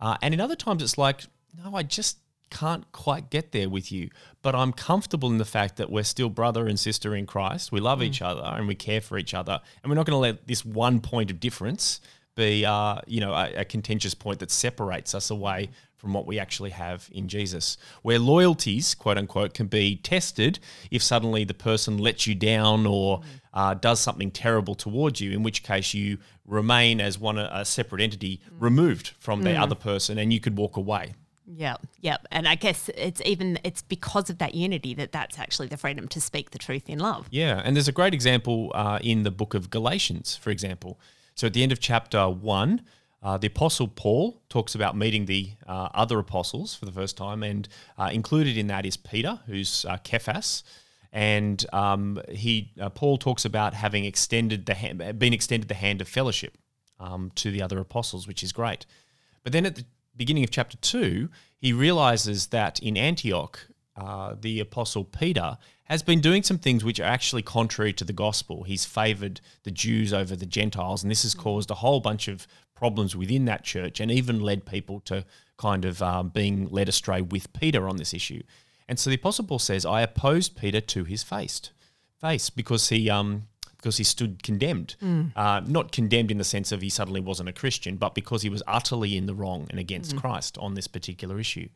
Uh, 0.00 0.16
and 0.20 0.34
in 0.34 0.40
other 0.40 0.56
times, 0.56 0.82
it's 0.82 0.98
like, 0.98 1.22
no, 1.56 1.74
I 1.74 1.82
just 1.82 2.18
can't 2.50 2.90
quite 2.92 3.30
get 3.30 3.52
there 3.52 3.68
with 3.68 3.90
you. 3.90 4.10
But 4.42 4.54
I'm 4.54 4.72
comfortable 4.72 5.30
in 5.30 5.38
the 5.38 5.44
fact 5.44 5.76
that 5.76 5.90
we're 5.90 6.04
still 6.04 6.28
brother 6.28 6.66
and 6.66 6.78
sister 6.78 7.14
in 7.14 7.26
Christ. 7.26 7.72
We 7.72 7.80
love 7.80 8.02
each 8.02 8.22
other 8.22 8.42
and 8.42 8.68
we 8.68 8.74
care 8.74 9.00
for 9.00 9.18
each 9.18 9.34
other. 9.34 9.60
And 9.82 9.90
we're 9.90 9.96
not 9.96 10.06
going 10.06 10.16
to 10.16 10.18
let 10.18 10.46
this 10.46 10.64
one 10.64 11.00
point 11.00 11.30
of 11.30 11.40
difference 11.40 12.00
be, 12.34 12.64
uh, 12.64 12.96
you 13.06 13.20
know, 13.20 13.32
a, 13.32 13.60
a 13.60 13.64
contentious 13.64 14.14
point 14.14 14.40
that 14.40 14.50
separates 14.50 15.14
us 15.14 15.30
away 15.30 15.70
from 15.96 16.12
what 16.12 16.26
we 16.26 16.38
actually 16.38 16.70
have 16.70 17.08
in 17.12 17.28
Jesus. 17.28 17.78
Where 18.02 18.18
loyalties, 18.18 18.94
quote 18.94 19.16
unquote, 19.16 19.54
can 19.54 19.68
be 19.68 19.96
tested 19.96 20.58
if 20.90 21.02
suddenly 21.02 21.44
the 21.44 21.54
person 21.54 21.96
lets 21.96 22.26
you 22.26 22.34
down 22.34 22.86
or 22.86 23.22
uh, 23.54 23.74
does 23.74 24.00
something 24.00 24.30
terrible 24.30 24.74
towards 24.74 25.20
you, 25.20 25.32
in 25.32 25.42
which 25.42 25.62
case 25.62 25.94
you 25.94 26.18
remain 26.46 27.00
as 27.00 27.18
one 27.18 27.38
a 27.38 27.64
separate 27.64 28.02
entity 28.02 28.40
removed 28.58 29.14
from 29.18 29.42
the 29.42 29.56
other 29.56 29.74
person 29.74 30.18
and 30.18 30.32
you 30.32 30.40
could 30.40 30.58
walk 30.58 30.76
away. 30.76 31.14
Yeah, 31.56 31.76
yeah, 32.00 32.16
and 32.32 32.48
I 32.48 32.56
guess 32.56 32.90
it's 32.96 33.20
even 33.24 33.58
it's 33.62 33.82
because 33.82 34.28
of 34.28 34.38
that 34.38 34.54
unity 34.54 34.92
that 34.94 35.12
that's 35.12 35.38
actually 35.38 35.68
the 35.68 35.76
freedom 35.76 36.08
to 36.08 36.20
speak 36.20 36.50
the 36.50 36.58
truth 36.58 36.88
in 36.88 36.98
love. 36.98 37.28
Yeah, 37.30 37.62
and 37.64 37.76
there's 37.76 37.88
a 37.88 37.92
great 37.92 38.12
example 38.12 38.72
uh, 38.74 38.98
in 39.02 39.22
the 39.22 39.30
book 39.30 39.54
of 39.54 39.70
Galatians, 39.70 40.36
for 40.36 40.50
example. 40.50 40.98
So 41.36 41.46
at 41.46 41.52
the 41.52 41.62
end 41.62 41.70
of 41.70 41.78
chapter 41.78 42.28
one, 42.28 42.82
uh, 43.22 43.38
the 43.38 43.46
apostle 43.46 43.88
Paul 43.88 44.42
talks 44.48 44.74
about 44.74 44.96
meeting 44.96 45.26
the 45.26 45.52
uh, 45.66 45.88
other 45.94 46.18
apostles 46.18 46.74
for 46.74 46.86
the 46.86 46.92
first 46.92 47.16
time, 47.16 47.42
and 47.42 47.68
uh, 47.96 48.10
included 48.12 48.56
in 48.56 48.66
that 48.66 48.84
is 48.84 48.96
Peter, 48.96 49.40
who's 49.46 49.84
uh, 49.84 49.96
Cephas, 50.04 50.64
and 51.12 51.64
um, 51.72 52.20
he 52.28 52.72
uh, 52.80 52.90
Paul 52.90 53.16
talks 53.16 53.44
about 53.44 53.74
having 53.74 54.04
extended 54.04 54.66
the 54.66 54.74
hand, 54.74 55.18
been 55.20 55.32
extended 55.32 55.68
the 55.68 55.74
hand 55.74 56.00
of 56.00 56.08
fellowship 56.08 56.58
um, 56.98 57.30
to 57.36 57.52
the 57.52 57.62
other 57.62 57.78
apostles, 57.78 58.26
which 58.26 58.42
is 58.42 58.52
great. 58.52 58.86
But 59.44 59.52
then 59.52 59.66
at 59.66 59.76
the 59.76 59.84
beginning 60.16 60.44
of 60.44 60.50
chapter 60.50 60.76
2, 60.78 61.28
he 61.56 61.72
realizes 61.72 62.48
that 62.48 62.80
in 62.80 62.96
Antioch, 62.96 63.68
uh, 63.96 64.34
the 64.40 64.60
apostle 64.60 65.04
Peter 65.04 65.56
has 65.84 66.02
been 66.02 66.20
doing 66.20 66.42
some 66.42 66.58
things 66.58 66.82
which 66.82 66.98
are 66.98 67.04
actually 67.04 67.42
contrary 67.42 67.92
to 67.92 68.04
the 68.04 68.12
gospel. 68.12 68.64
He's 68.64 68.84
favored 68.84 69.40
the 69.64 69.70
Jews 69.70 70.12
over 70.12 70.34
the 70.34 70.46
Gentiles, 70.46 71.02
and 71.02 71.10
this 71.10 71.22
has 71.22 71.34
caused 71.34 71.70
a 71.70 71.76
whole 71.76 72.00
bunch 72.00 72.26
of 72.26 72.46
problems 72.74 73.14
within 73.14 73.44
that 73.44 73.64
church 73.64 74.00
and 74.00 74.10
even 74.10 74.40
led 74.40 74.66
people 74.66 75.00
to 75.00 75.24
kind 75.56 75.84
of 75.84 76.02
um, 76.02 76.30
being 76.30 76.68
led 76.70 76.88
astray 76.88 77.20
with 77.20 77.52
Peter 77.52 77.88
on 77.88 77.96
this 77.96 78.12
issue. 78.12 78.42
And 78.88 78.98
so 78.98 79.10
the 79.10 79.16
apostle 79.16 79.44
Paul 79.46 79.58
says, 79.58 79.86
I 79.86 80.02
opposed 80.02 80.56
Peter 80.56 80.80
to 80.80 81.04
his 81.04 81.22
face, 81.22 81.70
face 82.20 82.50
because 82.50 82.88
he 82.88 83.08
um, 83.08 83.44
because 83.84 83.98
he 83.98 84.04
stood 84.04 84.42
condemned. 84.42 84.96
Uh, 85.36 85.60
not 85.66 85.92
condemned 85.92 86.30
in 86.30 86.38
the 86.38 86.44
sense 86.44 86.72
of 86.72 86.80
he 86.80 86.88
suddenly 86.88 87.20
wasn't 87.20 87.50
a 87.50 87.52
Christian, 87.52 87.96
but 87.96 88.14
because 88.14 88.40
he 88.40 88.48
was 88.48 88.62
utterly 88.66 89.14
in 89.14 89.26
the 89.26 89.34
wrong 89.34 89.66
and 89.68 89.78
against 89.78 90.16
Christ 90.16 90.56
on 90.56 90.72
this 90.72 90.86
particular 90.86 91.38
issue. 91.38 91.68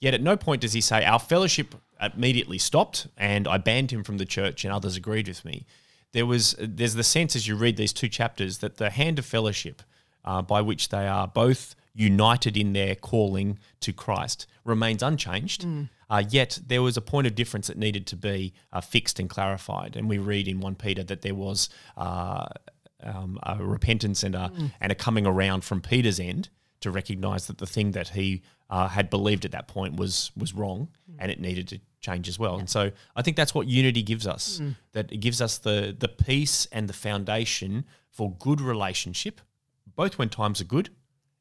Yet 0.00 0.12
at 0.12 0.20
no 0.20 0.36
point 0.36 0.62
does 0.62 0.72
he 0.72 0.80
say, 0.80 1.04
Our 1.04 1.20
fellowship 1.20 1.76
immediately 2.00 2.58
stopped 2.58 3.06
and 3.16 3.46
I 3.46 3.58
banned 3.58 3.92
him 3.92 4.02
from 4.02 4.18
the 4.18 4.24
church 4.24 4.64
and 4.64 4.74
others 4.74 4.96
agreed 4.96 5.28
with 5.28 5.44
me. 5.44 5.64
There 6.10 6.26
was 6.26 6.56
there's 6.58 6.94
the 6.94 7.04
sense 7.04 7.36
as 7.36 7.46
you 7.46 7.54
read 7.54 7.76
these 7.76 7.92
two 7.92 8.08
chapters 8.08 8.58
that 8.58 8.78
the 8.78 8.90
hand 8.90 9.20
of 9.20 9.24
fellowship 9.24 9.82
uh, 10.24 10.42
by 10.42 10.60
which 10.60 10.88
they 10.88 11.06
are 11.06 11.28
both 11.28 11.76
united 11.94 12.56
in 12.56 12.72
their 12.72 12.96
calling 12.96 13.60
to 13.82 13.92
Christ 13.92 14.48
remains 14.64 15.00
unchanged. 15.00 15.62
Mm. 15.62 15.90
Uh, 16.12 16.22
yet 16.28 16.58
there 16.66 16.82
was 16.82 16.98
a 16.98 17.00
point 17.00 17.26
of 17.26 17.34
difference 17.34 17.68
that 17.68 17.78
needed 17.78 18.06
to 18.06 18.16
be 18.16 18.52
uh, 18.70 18.82
fixed 18.82 19.18
and 19.18 19.30
clarified. 19.30 19.96
And 19.96 20.10
we 20.10 20.18
read 20.18 20.46
in 20.46 20.60
1 20.60 20.74
Peter 20.74 21.02
that 21.04 21.22
there 21.22 21.34
was 21.34 21.70
uh, 21.96 22.44
um, 23.02 23.38
a 23.44 23.56
repentance 23.64 24.22
and 24.22 24.34
a, 24.34 24.52
mm. 24.54 24.70
and 24.78 24.92
a 24.92 24.94
coming 24.94 25.26
around 25.26 25.64
from 25.64 25.80
Peter's 25.80 26.20
end 26.20 26.50
to 26.80 26.90
recognize 26.90 27.46
that 27.46 27.56
the 27.56 27.66
thing 27.66 27.92
that 27.92 28.08
he 28.08 28.42
uh, 28.68 28.88
had 28.88 29.08
believed 29.08 29.46
at 29.46 29.52
that 29.52 29.68
point 29.68 29.96
was 29.96 30.30
was 30.36 30.52
wrong 30.52 30.88
mm. 31.10 31.16
and 31.18 31.30
it 31.30 31.40
needed 31.40 31.66
to 31.68 31.80
change 32.00 32.28
as 32.28 32.38
well. 32.38 32.54
Yeah. 32.54 32.60
And 32.60 32.68
so 32.68 32.90
I 33.16 33.22
think 33.22 33.38
that's 33.38 33.54
what 33.54 33.66
unity 33.66 34.02
gives 34.02 34.26
us. 34.26 34.60
Mm. 34.60 34.76
That 34.92 35.10
it 35.10 35.18
gives 35.18 35.40
us 35.40 35.56
the 35.56 35.96
the 35.98 36.08
peace 36.08 36.66
and 36.72 36.90
the 36.90 36.92
foundation 36.92 37.86
for 38.10 38.32
good 38.32 38.60
relationship, 38.60 39.40
both 39.96 40.18
when 40.18 40.28
times 40.28 40.60
are 40.60 40.64
good 40.64 40.90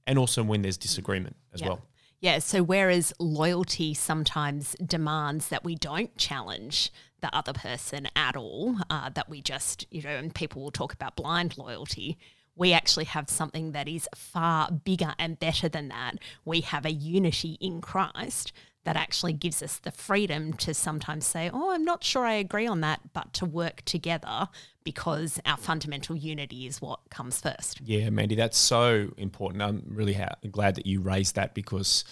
and 0.08 0.18
also 0.18 0.44
when 0.44 0.62
there's 0.62 0.78
disagreement 0.78 1.36
as 1.54 1.60
yeah. 1.60 1.68
well. 1.68 1.82
Yeah, 2.22 2.38
so 2.38 2.62
whereas 2.62 3.14
loyalty 3.18 3.96
sometimes 3.96 4.76
demands 4.76 5.48
that 5.48 5.64
we 5.64 5.74
don't 5.74 6.16
challenge 6.18 6.92
the 7.20 7.36
other 7.36 7.52
person 7.52 8.08
at 8.16 8.36
all, 8.36 8.78
uh, 8.92 9.10
that 9.10 9.28
we 9.28 9.42
just, 9.42 9.88
you 9.90 10.04
know, 10.04 10.12
and 10.12 10.34
people 10.34 10.62
will 10.62 10.72
talk 10.72 10.94
about 10.94 11.16
blind 11.16 11.58
loyalty, 11.58 12.20
we 12.56 12.74
actually 12.74 13.06
have 13.06 13.28
something 13.28 13.72
that 13.72 13.88
is 13.88 14.08
far 14.16 14.72
bigger 14.72 15.16
and 15.18 15.40
better 15.40 15.68
than 15.68 15.88
that. 15.88 16.18
We 16.46 16.62
have 16.62 16.86
a 16.86 16.92
unity 16.92 17.58
in 17.60 17.82
Christ 17.82 18.52
that 18.84 18.96
actually 18.96 19.34
gives 19.34 19.62
us 19.62 19.78
the 19.78 19.92
freedom 19.92 20.54
to 20.54 20.74
sometimes 20.74 21.26
say, 21.26 21.50
Oh, 21.54 21.72
I'm 21.72 21.86
not 21.86 22.04
sure 22.04 22.26
I 22.26 22.34
agree 22.34 22.68
on 22.68 22.82
that, 22.82 23.14
but 23.14 23.34
to 23.34 23.46
work 23.46 23.84
together 23.86 24.50
because 24.84 25.40
our 25.46 25.58
fundamental 25.58 26.16
unity 26.16 26.66
is 26.66 26.82
what 26.82 27.00
comes 27.10 27.40
first. 27.40 27.82
Yeah, 27.82 28.10
Mandy, 28.10 28.36
that's 28.36 28.58
so 28.58 29.10
important. 29.18 29.62
I'm 29.62 29.84
really 29.88 30.14
ha- 30.14 30.36
glad 30.50 30.76
that 30.76 30.86
you 30.86 31.02
raised 31.02 31.36
that 31.36 31.54
because, 31.54 32.04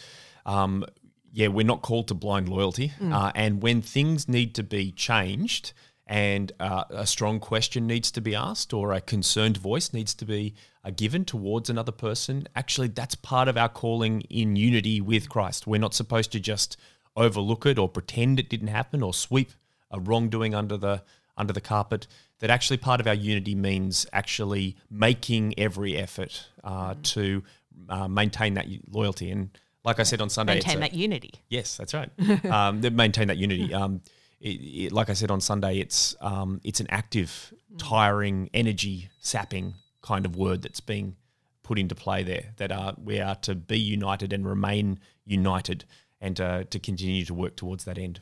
um, 0.45 0.85
yeah, 1.31 1.47
we're 1.47 1.65
not 1.65 1.81
called 1.81 2.07
to 2.09 2.13
blind 2.13 2.49
loyalty. 2.49 2.93
Mm. 2.99 3.13
Uh, 3.13 3.31
and 3.33 3.63
when 3.63 3.81
things 3.81 4.27
need 4.27 4.53
to 4.55 4.63
be 4.63 4.91
changed, 4.91 5.73
and 6.09 6.51
uh, 6.59 6.85
a 6.89 7.05
strong 7.05 7.39
question 7.39 7.85
needs 7.85 8.09
to 8.09 8.19
be 8.19 8.33
asked 8.33 8.73
or 8.73 8.93
a 8.93 8.99
concerned 8.99 9.57
voice 9.57 9.93
needs 9.93 10.15
to 10.15 10.25
be 10.25 10.55
uh, 10.83 10.89
given 10.89 11.23
towards 11.23 11.69
another 11.69 11.91
person, 11.91 12.47
actually, 12.55 12.87
that's 12.87 13.13
part 13.13 13.47
of 13.47 13.55
our 13.57 13.69
calling 13.69 14.21
in 14.21 14.55
unity 14.55 14.99
with 15.01 15.29
Christ. 15.29 15.67
We're 15.67 15.79
not 15.79 15.93
supposed 15.93 16.31
to 16.31 16.39
just 16.39 16.77
overlook 17.15 17.67
it 17.67 17.77
or 17.77 17.87
pretend 17.87 18.39
it 18.39 18.49
didn't 18.49 18.69
happen 18.69 19.03
or 19.03 19.13
sweep 19.13 19.51
a 19.91 19.99
wrongdoing 19.99 20.55
under 20.55 20.77
the 20.77 21.03
under 21.37 21.53
the 21.53 21.61
carpet. 21.61 22.07
That 22.39 22.49
actually 22.49 22.77
part 22.77 22.99
of 23.01 23.07
our 23.07 23.13
unity 23.13 23.53
means 23.53 24.07
actually 24.11 24.77
making 24.89 25.59
every 25.59 25.95
effort 25.95 26.47
uh, 26.63 26.95
mm. 26.95 27.03
to 27.03 27.43
uh, 27.87 28.07
maintain 28.07 28.55
that 28.55 28.65
loyalty. 28.89 29.29
And 29.29 29.51
like 29.83 29.99
I 29.99 30.03
said 30.03 30.21
on 30.21 30.29
Sunday, 30.29 30.55
maintain 30.55 30.79
that 30.79 30.93
a, 30.93 30.97
unity. 30.97 31.33
Yes, 31.49 31.77
that's 31.77 31.93
right. 31.93 32.09
um, 32.45 32.81
maintain 32.95 33.27
that 33.27 33.37
unity. 33.37 33.73
Um, 33.73 34.01
it, 34.39 34.47
it, 34.47 34.91
like 34.91 35.09
I 35.09 35.13
said 35.13 35.31
on 35.31 35.41
Sunday, 35.41 35.79
it's 35.79 36.15
um, 36.21 36.61
it's 36.63 36.79
an 36.79 36.87
active, 36.89 37.53
tiring, 37.77 38.49
energy 38.53 39.09
sapping 39.19 39.75
kind 40.01 40.25
of 40.25 40.35
word 40.35 40.61
that's 40.61 40.79
being 40.79 41.15
put 41.63 41.77
into 41.77 41.95
play 41.95 42.23
there. 42.23 42.53
That 42.57 42.71
are 42.71 42.95
we 43.01 43.19
are 43.19 43.35
to 43.35 43.55
be 43.55 43.79
united 43.79 44.33
and 44.33 44.47
remain 44.47 44.99
united, 45.25 45.85
and 46.21 46.39
uh, 46.39 46.63
to 46.65 46.79
continue 46.79 47.25
to 47.25 47.33
work 47.33 47.55
towards 47.55 47.83
that 47.85 47.97
end. 47.97 48.21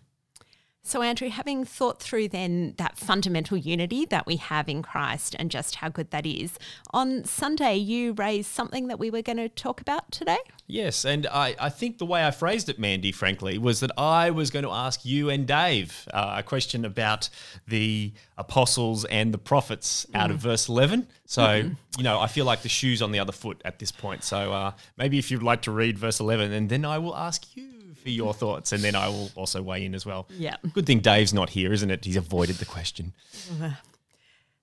So, 0.87 1.01
Andrew, 1.01 1.27
having 1.27 1.65
thought 1.65 2.01
through 2.01 2.29
then 2.29 2.73
that 2.77 2.97
fundamental 2.97 3.57
unity 3.57 4.05
that 4.05 4.25
we 4.25 4.37
have 4.37 4.69
in 4.69 4.81
Christ 4.81 5.35
and 5.37 5.51
just 5.51 5.75
how 5.75 5.89
good 5.89 6.11
that 6.11 6.25
is, 6.25 6.57
on 6.91 7.25
Sunday 7.25 7.75
you 7.75 8.13
raised 8.13 8.49
something 8.49 8.87
that 8.87 8.97
we 8.97 9.11
were 9.11 9.21
going 9.21 9.35
to 9.35 9.49
talk 9.49 9.81
about 9.81 10.09
today? 10.13 10.37
Yes, 10.65 11.03
and 11.03 11.27
I, 11.27 11.55
I 11.59 11.67
think 11.67 11.97
the 11.97 12.05
way 12.05 12.25
I 12.25 12.31
phrased 12.31 12.69
it, 12.69 12.79
Mandy, 12.79 13.11
frankly, 13.11 13.57
was 13.57 13.81
that 13.81 13.91
I 13.97 14.31
was 14.31 14.49
going 14.49 14.63
to 14.63 14.71
ask 14.71 15.03
you 15.03 15.29
and 15.29 15.45
Dave 15.45 16.07
uh, 16.13 16.35
a 16.37 16.43
question 16.43 16.85
about 16.85 17.27
the 17.67 18.13
apostles 18.37 19.03
and 19.03 19.33
the 19.33 19.37
prophets 19.37 20.07
out 20.13 20.31
of 20.31 20.37
mm. 20.37 20.43
verse 20.43 20.69
11. 20.69 21.05
So, 21.25 21.41
mm-hmm. 21.41 21.73
you 21.97 22.03
know, 22.05 22.17
I 22.17 22.27
feel 22.27 22.45
like 22.45 22.61
the 22.61 22.69
shoe's 22.69 23.01
on 23.01 23.11
the 23.11 23.19
other 23.19 23.33
foot 23.33 23.61
at 23.65 23.79
this 23.79 23.91
point. 23.91 24.23
So 24.23 24.53
uh, 24.53 24.71
maybe 24.95 25.19
if 25.19 25.31
you'd 25.31 25.43
like 25.43 25.63
to 25.63 25.71
read 25.71 25.97
verse 25.97 26.21
11, 26.21 26.53
and 26.53 26.69
then 26.69 26.85
I 26.85 26.97
will 26.97 27.15
ask 27.17 27.57
you 27.57 27.76
for 28.07 28.11
your 28.11 28.33
thoughts, 28.33 28.71
and 28.71 28.81
then 28.81 28.95
I 28.95 29.09
will 29.09 29.29
also 29.35 29.61
weigh 29.61 29.83
in 29.83 29.93
as 29.93 30.05
well. 30.05 30.27
Yeah. 30.29 30.55
Good 30.71 30.85
thing 30.85 31.01
Dave's 31.01 31.33
not 31.33 31.49
here, 31.49 31.73
isn't 31.73 31.91
it? 31.91 32.05
He's 32.05 32.15
avoided 32.15 32.55
the 32.55 32.65
question. 32.65 33.13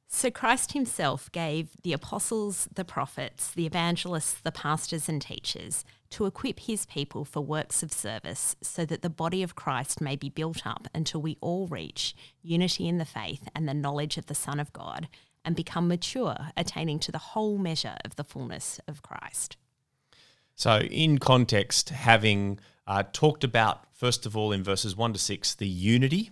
So 0.06 0.30
Christ 0.30 0.74
himself 0.74 1.28
gave 1.32 1.70
the 1.82 1.92
apostles, 1.92 2.68
the 2.72 2.84
prophets, 2.84 3.50
the 3.50 3.66
evangelists, 3.66 4.34
the 4.34 4.52
pastors, 4.52 5.08
and 5.08 5.20
teachers 5.20 5.84
to 6.10 6.26
equip 6.26 6.60
his 6.60 6.86
people 6.86 7.24
for 7.24 7.40
works 7.40 7.82
of 7.82 7.92
service 7.92 8.54
so 8.62 8.84
that 8.84 9.02
the 9.02 9.10
body 9.10 9.42
of 9.42 9.56
Christ 9.56 10.00
may 10.00 10.14
be 10.14 10.28
built 10.28 10.64
up 10.64 10.86
until 10.94 11.20
we 11.20 11.36
all 11.40 11.66
reach 11.66 12.14
unity 12.44 12.86
in 12.86 12.98
the 12.98 13.04
faith 13.04 13.48
and 13.56 13.68
the 13.68 13.74
knowledge 13.74 14.16
of 14.16 14.26
the 14.26 14.36
Son 14.36 14.60
of 14.60 14.72
God 14.72 15.08
and 15.44 15.56
become 15.56 15.88
mature, 15.88 16.36
attaining 16.56 17.00
to 17.00 17.10
the 17.10 17.18
whole 17.18 17.58
measure 17.58 17.96
of 18.04 18.14
the 18.14 18.22
fullness 18.22 18.78
of 18.86 19.02
Christ. 19.02 19.56
So, 20.54 20.78
in 20.78 21.18
context, 21.18 21.88
having 21.88 22.60
uh, 22.87 23.03
talked 23.12 23.45
about, 23.45 23.87
first 23.95 24.26
of 24.26 24.37
all, 24.37 24.53
in 24.53 24.62
verses 24.62 24.97
1 24.97 25.12
to 25.14 25.19
6, 25.19 25.55
the 25.55 25.67
unity 25.67 26.31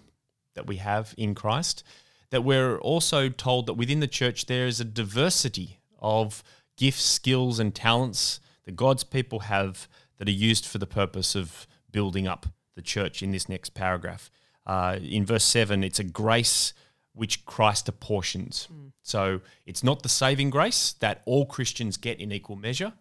that 0.54 0.66
we 0.66 0.76
have 0.76 1.14
in 1.16 1.34
Christ, 1.34 1.82
that 2.30 2.44
we're 2.44 2.78
also 2.78 3.28
told 3.28 3.66
that 3.66 3.74
within 3.74 4.00
the 4.00 4.06
church 4.06 4.46
there 4.46 4.66
is 4.66 4.80
a 4.80 4.84
diversity 4.84 5.80
of 5.98 6.42
gifts, 6.76 7.04
skills, 7.04 7.58
and 7.58 7.74
talents 7.74 8.40
that 8.64 8.76
God's 8.76 9.04
people 9.04 9.40
have 9.40 9.88
that 10.18 10.28
are 10.28 10.32
used 10.32 10.66
for 10.66 10.78
the 10.78 10.86
purpose 10.86 11.34
of 11.34 11.66
building 11.90 12.26
up 12.26 12.46
the 12.74 12.82
church 12.82 13.22
in 13.22 13.32
this 13.32 13.48
next 13.48 13.70
paragraph. 13.70 14.30
Uh, 14.66 14.98
in 15.02 15.26
verse 15.26 15.44
7, 15.44 15.82
it's 15.82 15.98
a 15.98 16.04
grace 16.04 16.72
which 17.14 17.44
Christ 17.44 17.88
apportions. 17.88 18.68
Mm. 18.72 18.92
So 19.02 19.40
it's 19.66 19.84
not 19.84 20.02
the 20.02 20.08
saving 20.08 20.50
grace 20.50 20.94
that 21.00 21.22
all 21.26 21.44
Christians 21.44 21.96
get 21.96 22.20
in 22.20 22.32
equal 22.32 22.56
measure. 22.56 22.92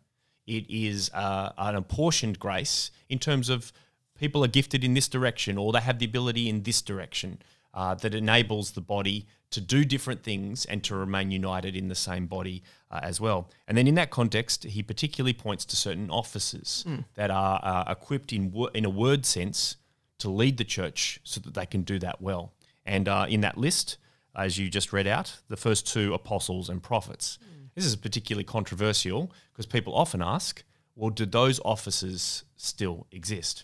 It 0.48 0.70
is 0.70 1.12
uh, 1.14 1.52
an 1.58 1.76
apportioned 1.76 2.40
grace 2.40 2.92
in 3.10 3.20
terms 3.20 3.50
of 3.50 3.72
people 4.18 4.44
are 4.44 4.48
gifted 4.48 4.84
in 4.84 4.94
this 4.94 5.08
direction 5.08 5.58
or 5.58 5.72
they 5.72 5.82
have 5.82 6.00
the 6.00 6.06
ability 6.06 6.48
in 6.50 6.64
this 6.64 6.82
direction 6.82 7.42
uh, 7.74 7.96
that 7.96 8.14
enables 8.14 8.72
the 8.72 8.82
body 8.82 9.28
to 9.52 9.60
do 9.60 9.84
different 9.84 10.24
things 10.24 10.66
and 10.66 10.84
to 10.84 10.96
remain 10.96 11.30
united 11.30 11.76
in 11.76 11.90
the 11.90 11.96
same 11.96 12.26
body 12.26 12.64
uh, 12.90 13.00
as 13.04 13.20
well. 13.20 13.50
And 13.68 13.78
then 13.78 13.88
in 13.88 13.96
that 13.96 14.10
context, 14.10 14.64
he 14.64 14.82
particularly 14.82 15.34
points 15.34 15.66
to 15.66 15.76
certain 15.76 16.10
offices 16.10 16.86
mm. 16.88 17.04
that 17.16 17.32
are 17.32 17.60
uh, 17.62 17.92
equipped 17.92 18.32
in, 18.32 18.52
wo- 18.52 18.70
in 18.74 18.86
a 18.86 18.90
word 18.90 19.26
sense 19.26 19.76
to 20.20 20.30
lead 20.30 20.58
the 20.58 20.64
church 20.64 21.20
so 21.24 21.42
that 21.42 21.54
they 21.54 21.66
can 21.66 21.82
do 21.82 22.00
that 22.00 22.22
well. 22.22 22.54
And 22.86 23.10
uh, 23.10 23.26
in 23.28 23.42
that 23.42 23.58
list, 23.58 23.98
as 24.36 24.58
you 24.58 24.70
just 24.70 24.94
read 24.94 25.08
out, 25.08 25.40
the 25.50 25.58
first 25.58 25.86
two 25.86 26.14
apostles 26.14 26.70
and 26.70 26.82
prophets. 26.82 27.38
Mm. 27.44 27.51
This 27.76 27.86
is 27.86 27.96
particularly 27.96 28.44
controversial 28.44 29.32
because 29.52 29.66
people 29.66 29.96
often 29.96 30.22
ask, 30.22 30.64
well, 30.96 31.10
do 31.10 31.26
those 31.26 31.60
offices 31.64 32.44
still 32.58 33.08
exist? 33.12 33.64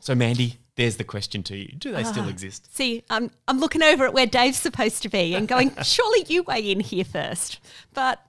So, 0.00 0.14
Mandy, 0.14 0.58
there's 0.76 0.96
the 0.96 1.04
question 1.04 1.42
to 1.44 1.56
you. 1.56 1.68
Do 1.78 1.90
they 1.92 2.04
still 2.04 2.24
ah, 2.24 2.28
exist? 2.28 2.74
See, 2.74 3.02
I'm, 3.08 3.30
I'm 3.48 3.58
looking 3.58 3.82
over 3.82 4.04
at 4.04 4.12
where 4.12 4.26
Dave's 4.26 4.58
supposed 4.58 5.02
to 5.02 5.08
be 5.08 5.34
and 5.34 5.48
going, 5.48 5.72
surely 5.82 6.24
you 6.28 6.42
weigh 6.42 6.70
in 6.70 6.80
here 6.80 7.04
first. 7.04 7.58
But 7.94 8.24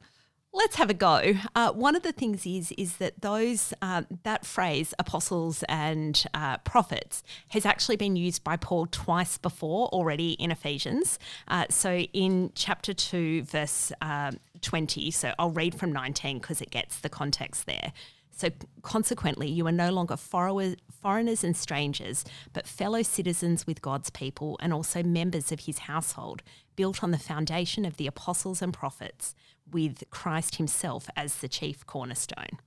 let's 0.53 0.75
have 0.75 0.89
a 0.89 0.93
go. 0.93 1.33
Uh, 1.55 1.71
one 1.71 1.95
of 1.95 2.03
the 2.03 2.11
things 2.11 2.45
is 2.45 2.71
is 2.77 2.97
that 2.97 3.21
those 3.21 3.73
uh, 3.81 4.03
that 4.23 4.45
phrase 4.45 4.93
apostles 4.99 5.63
and 5.69 6.25
uh, 6.33 6.57
prophets 6.59 7.23
has 7.49 7.65
actually 7.65 7.95
been 7.95 8.15
used 8.15 8.43
by 8.43 8.57
Paul 8.57 8.87
twice 8.87 9.37
before 9.37 9.87
already 9.89 10.31
in 10.33 10.51
Ephesians. 10.51 11.19
Uh, 11.47 11.65
so 11.69 11.97
in 11.97 12.51
chapter 12.55 12.93
two, 12.93 13.43
verse 13.43 13.91
um, 14.01 14.39
twenty. 14.61 15.11
So 15.11 15.33
I'll 15.37 15.51
read 15.51 15.75
from 15.75 15.91
nineteen 15.91 16.39
because 16.39 16.61
it 16.61 16.71
gets 16.71 16.99
the 16.99 17.09
context 17.09 17.65
there. 17.65 17.93
So 18.31 18.49
consequently, 18.83 19.47
you 19.47 19.65
are 19.65 19.71
no 19.71 19.89
longer 19.89 20.15
foreigners 20.15 21.43
and 21.43 21.57
strangers, 21.57 22.23
but 22.53 22.67
fellow 22.67 23.01
citizens 23.01 23.65
with 23.65 23.81
God's 23.81 24.11
people 24.11 24.59
and 24.59 24.71
also 24.71 25.01
members 25.01 25.51
of 25.51 25.61
his 25.61 25.79
household, 25.79 26.43
built 26.75 27.03
on 27.03 27.09
the 27.09 27.17
foundation 27.17 27.83
of 27.83 27.97
the 27.97 28.05
apostles 28.05 28.61
and 28.61 28.71
prophets, 28.71 29.33
with 29.71 30.03
Christ 30.09 30.55
himself 30.55 31.09
as 31.15 31.37
the 31.37 31.47
chief 31.47 31.85
cornerstone. 31.85 32.59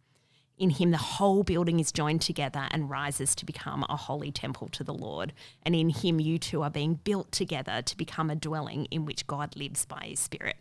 In 0.59 0.71
him, 0.71 0.91
the 0.91 0.99
whole 0.99 1.43
building 1.43 1.81
is 1.81 1.91
joined 1.91 2.21
together 2.21 2.69
and 2.71 2.91
rises 2.91 3.35
to 3.37 3.47
become 3.47 3.85
a 3.89 3.97
holy 3.97 4.31
temple 4.31 4.69
to 4.69 4.85
the 4.85 4.93
Lord. 4.93 5.33
And 5.63 5.75
in 5.75 5.89
him, 5.89 6.21
you 6.21 6.39
two 6.39 6.63
are 6.63 6.71
being 6.71 7.01
built 7.03 7.33
together 7.33 7.81
to 7.81 7.97
become 7.97 8.29
a 8.29 8.35
dwelling 8.35 8.85
in 8.91 9.07
which 9.07 9.27
God 9.27 9.57
lives 9.57 9.87
by 9.87 10.09
his 10.11 10.21
Spirit. 10.21 10.57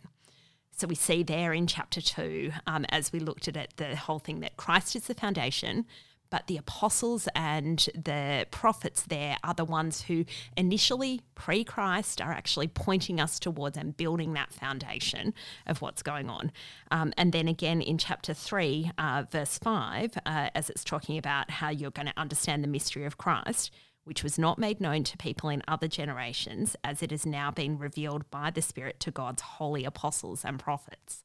So 0.70 0.86
we 0.86 0.94
see 0.94 1.22
there 1.22 1.52
in 1.52 1.66
chapter 1.66 2.00
two, 2.00 2.52
um, 2.66 2.86
as 2.88 3.12
we 3.12 3.20
looked 3.20 3.46
at 3.48 3.56
it, 3.58 3.74
the 3.76 3.94
whole 3.94 4.18
thing 4.18 4.40
that 4.40 4.56
Christ 4.56 4.96
is 4.96 5.06
the 5.06 5.14
foundation, 5.14 5.84
but 6.30 6.46
the 6.46 6.56
apostles 6.56 7.28
and 7.34 7.88
the 7.94 8.46
prophets 8.50 9.02
there 9.02 9.36
are 9.44 9.54
the 9.54 9.64
ones 9.64 10.02
who 10.02 10.24
initially, 10.56 11.20
pre 11.34 11.64
Christ, 11.64 12.20
are 12.20 12.32
actually 12.32 12.68
pointing 12.68 13.20
us 13.20 13.38
towards 13.38 13.76
and 13.76 13.96
building 13.96 14.32
that 14.34 14.52
foundation 14.52 15.34
of 15.66 15.82
what's 15.82 16.02
going 16.02 16.30
on. 16.30 16.52
Um, 16.90 17.12
and 17.16 17.32
then 17.32 17.48
again 17.48 17.82
in 17.82 17.98
chapter 17.98 18.32
3, 18.32 18.92
uh, 18.96 19.24
verse 19.30 19.58
5, 19.58 20.18
uh, 20.24 20.50
as 20.54 20.70
it's 20.70 20.84
talking 20.84 21.18
about 21.18 21.50
how 21.50 21.68
you're 21.68 21.90
going 21.90 22.06
to 22.06 22.18
understand 22.18 22.64
the 22.64 22.68
mystery 22.68 23.04
of 23.04 23.18
Christ 23.18 23.70
which 24.04 24.22
was 24.24 24.38
not 24.38 24.58
made 24.58 24.80
known 24.80 25.04
to 25.04 25.16
people 25.18 25.50
in 25.50 25.62
other 25.68 25.86
generations, 25.86 26.74
as 26.82 27.02
it 27.02 27.10
has 27.10 27.26
now 27.26 27.50
been 27.50 27.78
revealed 27.78 28.28
by 28.30 28.50
the 28.50 28.62
Spirit 28.62 28.98
to 28.98 29.10
God's 29.10 29.42
holy 29.42 29.84
apostles 29.84 30.44
and 30.44 30.58
prophets. 30.58 31.22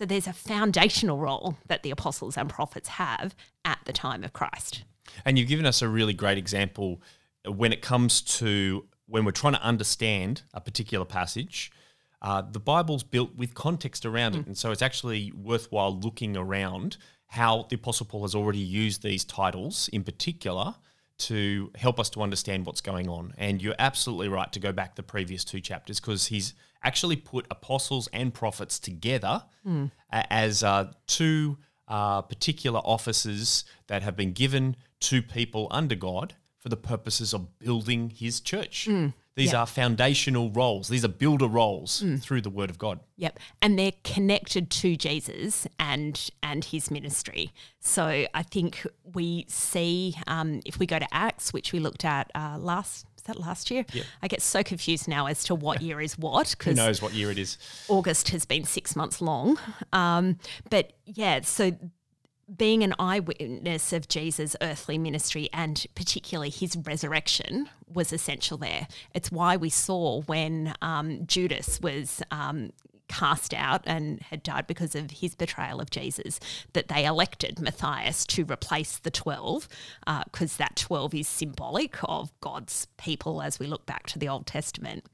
So 0.00 0.06
there's 0.06 0.26
a 0.26 0.32
foundational 0.32 1.18
role 1.18 1.58
that 1.66 1.82
the 1.82 1.90
apostles 1.90 2.38
and 2.38 2.48
prophets 2.48 2.88
have 2.88 3.34
at 3.66 3.80
the 3.84 3.92
time 3.92 4.24
of 4.24 4.32
Christ. 4.32 4.82
And 5.26 5.38
you've 5.38 5.48
given 5.48 5.66
us 5.66 5.82
a 5.82 5.88
really 5.90 6.14
great 6.14 6.38
example 6.38 7.02
when 7.46 7.70
it 7.70 7.82
comes 7.82 8.22
to 8.38 8.86
when 9.08 9.26
we're 9.26 9.32
trying 9.32 9.52
to 9.52 9.62
understand 9.62 10.40
a 10.54 10.60
particular 10.62 11.04
passage. 11.04 11.70
Uh, 12.22 12.40
the 12.50 12.58
Bible's 12.58 13.02
built 13.02 13.36
with 13.36 13.52
context 13.52 14.06
around 14.06 14.36
mm. 14.36 14.40
it. 14.40 14.46
And 14.46 14.56
so 14.56 14.70
it's 14.70 14.80
actually 14.80 15.32
worthwhile 15.36 15.94
looking 15.94 16.34
around 16.34 16.96
how 17.26 17.66
the 17.68 17.76
Apostle 17.76 18.06
Paul 18.06 18.22
has 18.22 18.34
already 18.34 18.58
used 18.58 19.02
these 19.02 19.22
titles 19.22 19.90
in 19.92 20.02
particular 20.02 20.76
to 21.20 21.70
help 21.76 22.00
us 22.00 22.10
to 22.10 22.22
understand 22.22 22.66
what's 22.66 22.80
going 22.80 23.08
on. 23.08 23.34
And 23.36 23.62
you're 23.62 23.74
absolutely 23.78 24.28
right 24.28 24.50
to 24.52 24.58
go 24.58 24.72
back 24.72 24.96
the 24.96 25.02
previous 25.02 25.44
two 25.44 25.60
chapters 25.60 26.00
because 26.00 26.26
he's 26.26 26.54
actually 26.82 27.16
put 27.16 27.46
apostles 27.50 28.08
and 28.12 28.32
prophets 28.32 28.78
together 28.78 29.44
mm. 29.66 29.90
as 30.10 30.62
uh, 30.62 30.92
two 31.06 31.58
uh, 31.88 32.22
particular 32.22 32.80
offices 32.80 33.64
that 33.88 34.02
have 34.02 34.16
been 34.16 34.32
given 34.32 34.76
to 35.00 35.22
people 35.22 35.68
under 35.70 35.94
God 35.94 36.34
for 36.58 36.68
the 36.68 36.76
purposes 36.76 37.34
of 37.34 37.58
building 37.58 38.10
his 38.10 38.40
church. 38.40 38.86
Mm. 38.88 39.12
These 39.40 39.52
yep. 39.52 39.60
are 39.60 39.66
foundational 39.66 40.50
roles. 40.50 40.88
These 40.88 41.02
are 41.02 41.08
builder 41.08 41.46
roles 41.46 42.02
mm. 42.02 42.20
through 42.20 42.42
the 42.42 42.50
word 42.50 42.68
of 42.68 42.78
God. 42.78 43.00
Yep. 43.16 43.38
And 43.62 43.78
they're 43.78 43.94
connected 44.04 44.68
to 44.70 44.96
Jesus 44.96 45.66
and 45.78 46.30
and 46.42 46.62
his 46.62 46.90
ministry. 46.90 47.50
So 47.78 48.26
I 48.34 48.42
think 48.42 48.86
we 49.14 49.46
see 49.48 50.14
um, 50.26 50.60
if 50.66 50.78
we 50.78 50.84
go 50.84 50.98
to 50.98 51.06
Acts, 51.10 51.54
which 51.54 51.72
we 51.72 51.78
looked 51.78 52.04
at 52.04 52.30
uh, 52.34 52.58
last 52.58 53.06
was 53.14 53.22
that 53.22 53.40
last 53.40 53.70
year? 53.70 53.86
Yep. 53.94 54.04
I 54.22 54.28
get 54.28 54.42
so 54.42 54.62
confused 54.62 55.08
now 55.08 55.24
as 55.24 55.42
to 55.44 55.54
what 55.54 55.80
year 55.80 56.02
is 56.02 56.18
what. 56.18 56.54
Who 56.62 56.74
knows 56.74 57.00
what 57.00 57.14
year 57.14 57.30
it 57.30 57.38
is? 57.38 57.56
August 57.88 58.28
has 58.28 58.44
been 58.44 58.64
six 58.64 58.94
months 58.94 59.22
long. 59.22 59.58
Um, 59.94 60.38
but 60.68 60.92
yeah, 61.06 61.40
so 61.40 61.72
being 62.56 62.82
an 62.82 62.94
eyewitness 62.98 63.92
of 63.92 64.08
Jesus' 64.08 64.56
earthly 64.60 64.98
ministry 64.98 65.48
and 65.52 65.86
particularly 65.94 66.50
his 66.50 66.76
resurrection 66.76 67.68
was 67.92 68.12
essential 68.12 68.58
there. 68.58 68.88
It's 69.14 69.30
why 69.30 69.56
we 69.56 69.70
saw 69.70 70.22
when 70.22 70.74
um, 70.82 71.26
Judas 71.26 71.80
was 71.80 72.22
um, 72.30 72.70
cast 73.08 73.52
out 73.52 73.82
and 73.86 74.20
had 74.22 74.42
died 74.42 74.66
because 74.66 74.94
of 74.94 75.10
his 75.10 75.34
betrayal 75.34 75.80
of 75.80 75.90
Jesus, 75.90 76.40
that 76.72 76.88
they 76.88 77.04
elected 77.04 77.60
Matthias 77.60 78.24
to 78.26 78.44
replace 78.44 78.98
the 78.98 79.10
12, 79.10 79.68
because 80.24 80.54
uh, 80.54 80.58
that 80.58 80.76
12 80.76 81.14
is 81.14 81.28
symbolic 81.28 81.96
of 82.04 82.32
God's 82.40 82.86
people 82.96 83.42
as 83.42 83.58
we 83.58 83.66
look 83.66 83.84
back 83.84 84.06
to 84.08 84.18
the 84.18 84.28
Old 84.28 84.46
Testament. 84.46 85.04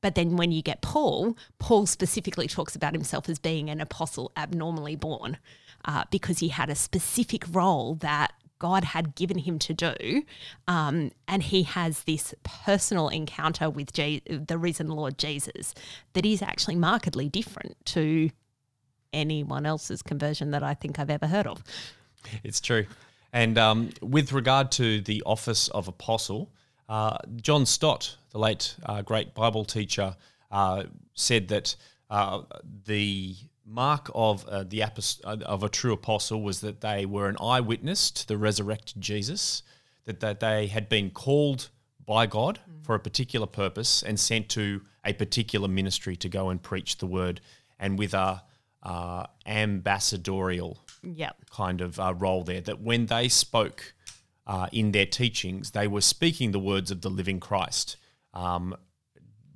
But 0.00 0.16
then 0.16 0.36
when 0.36 0.52
you 0.52 0.62
get 0.62 0.82
Paul, 0.82 1.36
Paul 1.58 1.86
specifically 1.86 2.46
talks 2.46 2.76
about 2.76 2.92
himself 2.92 3.28
as 3.28 3.38
being 3.38 3.70
an 3.70 3.80
apostle 3.80 4.32
abnormally 4.36 4.96
born 4.96 5.38
uh, 5.84 6.04
because 6.10 6.38
he 6.38 6.48
had 6.48 6.70
a 6.70 6.74
specific 6.74 7.44
role 7.50 7.94
that 7.96 8.32
God 8.58 8.84
had 8.84 9.14
given 9.14 9.38
him 9.38 9.58
to 9.58 9.74
do. 9.74 10.22
Um, 10.66 11.10
and 11.28 11.42
he 11.42 11.64
has 11.64 12.04
this 12.04 12.34
personal 12.42 13.08
encounter 13.08 13.68
with 13.68 13.92
Je- 13.92 14.22
the 14.26 14.56
risen 14.56 14.88
Lord 14.88 15.18
Jesus 15.18 15.74
that 16.14 16.24
is 16.24 16.40
actually 16.40 16.76
markedly 16.76 17.28
different 17.28 17.76
to 17.86 18.30
anyone 19.12 19.66
else's 19.66 20.02
conversion 20.02 20.50
that 20.52 20.62
I 20.62 20.74
think 20.74 20.98
I've 20.98 21.10
ever 21.10 21.26
heard 21.26 21.46
of. 21.46 21.62
It's 22.42 22.60
true. 22.60 22.86
And 23.32 23.58
um, 23.58 23.90
with 24.00 24.32
regard 24.32 24.72
to 24.72 25.00
the 25.00 25.22
office 25.26 25.68
of 25.68 25.88
apostle, 25.88 26.50
uh, 26.88 27.18
John 27.36 27.66
Stott, 27.66 28.16
the 28.30 28.38
late 28.38 28.76
uh, 28.86 29.02
great 29.02 29.34
Bible 29.34 29.64
teacher, 29.64 30.16
uh, 30.50 30.84
said 31.14 31.48
that 31.48 31.76
uh, 32.10 32.42
the 32.86 33.34
mark 33.66 34.10
of 34.14 34.46
uh, 34.46 34.64
the 34.64 34.80
apost- 34.80 35.20
uh, 35.24 35.36
of 35.44 35.62
a 35.62 35.68
true 35.68 35.92
apostle 35.92 36.42
was 36.42 36.60
that 36.60 36.80
they 36.80 37.06
were 37.06 37.28
an 37.28 37.36
eyewitness 37.40 38.10
to 38.10 38.28
the 38.28 38.36
resurrected 38.36 39.00
Jesus, 39.00 39.62
that, 40.04 40.20
that 40.20 40.40
they 40.40 40.66
had 40.66 40.88
been 40.88 41.10
called 41.10 41.70
by 42.04 42.26
God 42.26 42.60
mm. 42.70 42.84
for 42.84 42.94
a 42.94 43.00
particular 43.00 43.46
purpose 43.46 44.02
and 44.02 44.20
sent 44.20 44.48
to 44.50 44.82
a 45.04 45.12
particular 45.12 45.68
ministry 45.68 46.16
to 46.16 46.28
go 46.28 46.50
and 46.50 46.62
preach 46.62 46.98
the 46.98 47.06
word, 47.06 47.40
and 47.78 47.98
with 47.98 48.14
a 48.14 48.42
uh, 48.82 49.26
ambassadorial 49.46 50.78
yep. 51.02 51.36
kind 51.50 51.80
of 51.80 51.98
uh, 51.98 52.14
role 52.14 52.44
there. 52.44 52.60
That 52.60 52.80
when 52.80 53.06
they 53.06 53.28
spoke 53.28 53.94
uh, 54.46 54.68
in 54.72 54.92
their 54.92 55.06
teachings, 55.06 55.70
they 55.70 55.86
were 55.86 56.00
speaking 56.00 56.52
the 56.52 56.58
words 56.58 56.90
of 56.90 57.00
the 57.00 57.10
living 57.10 57.40
Christ, 57.40 57.96
um, 58.34 58.76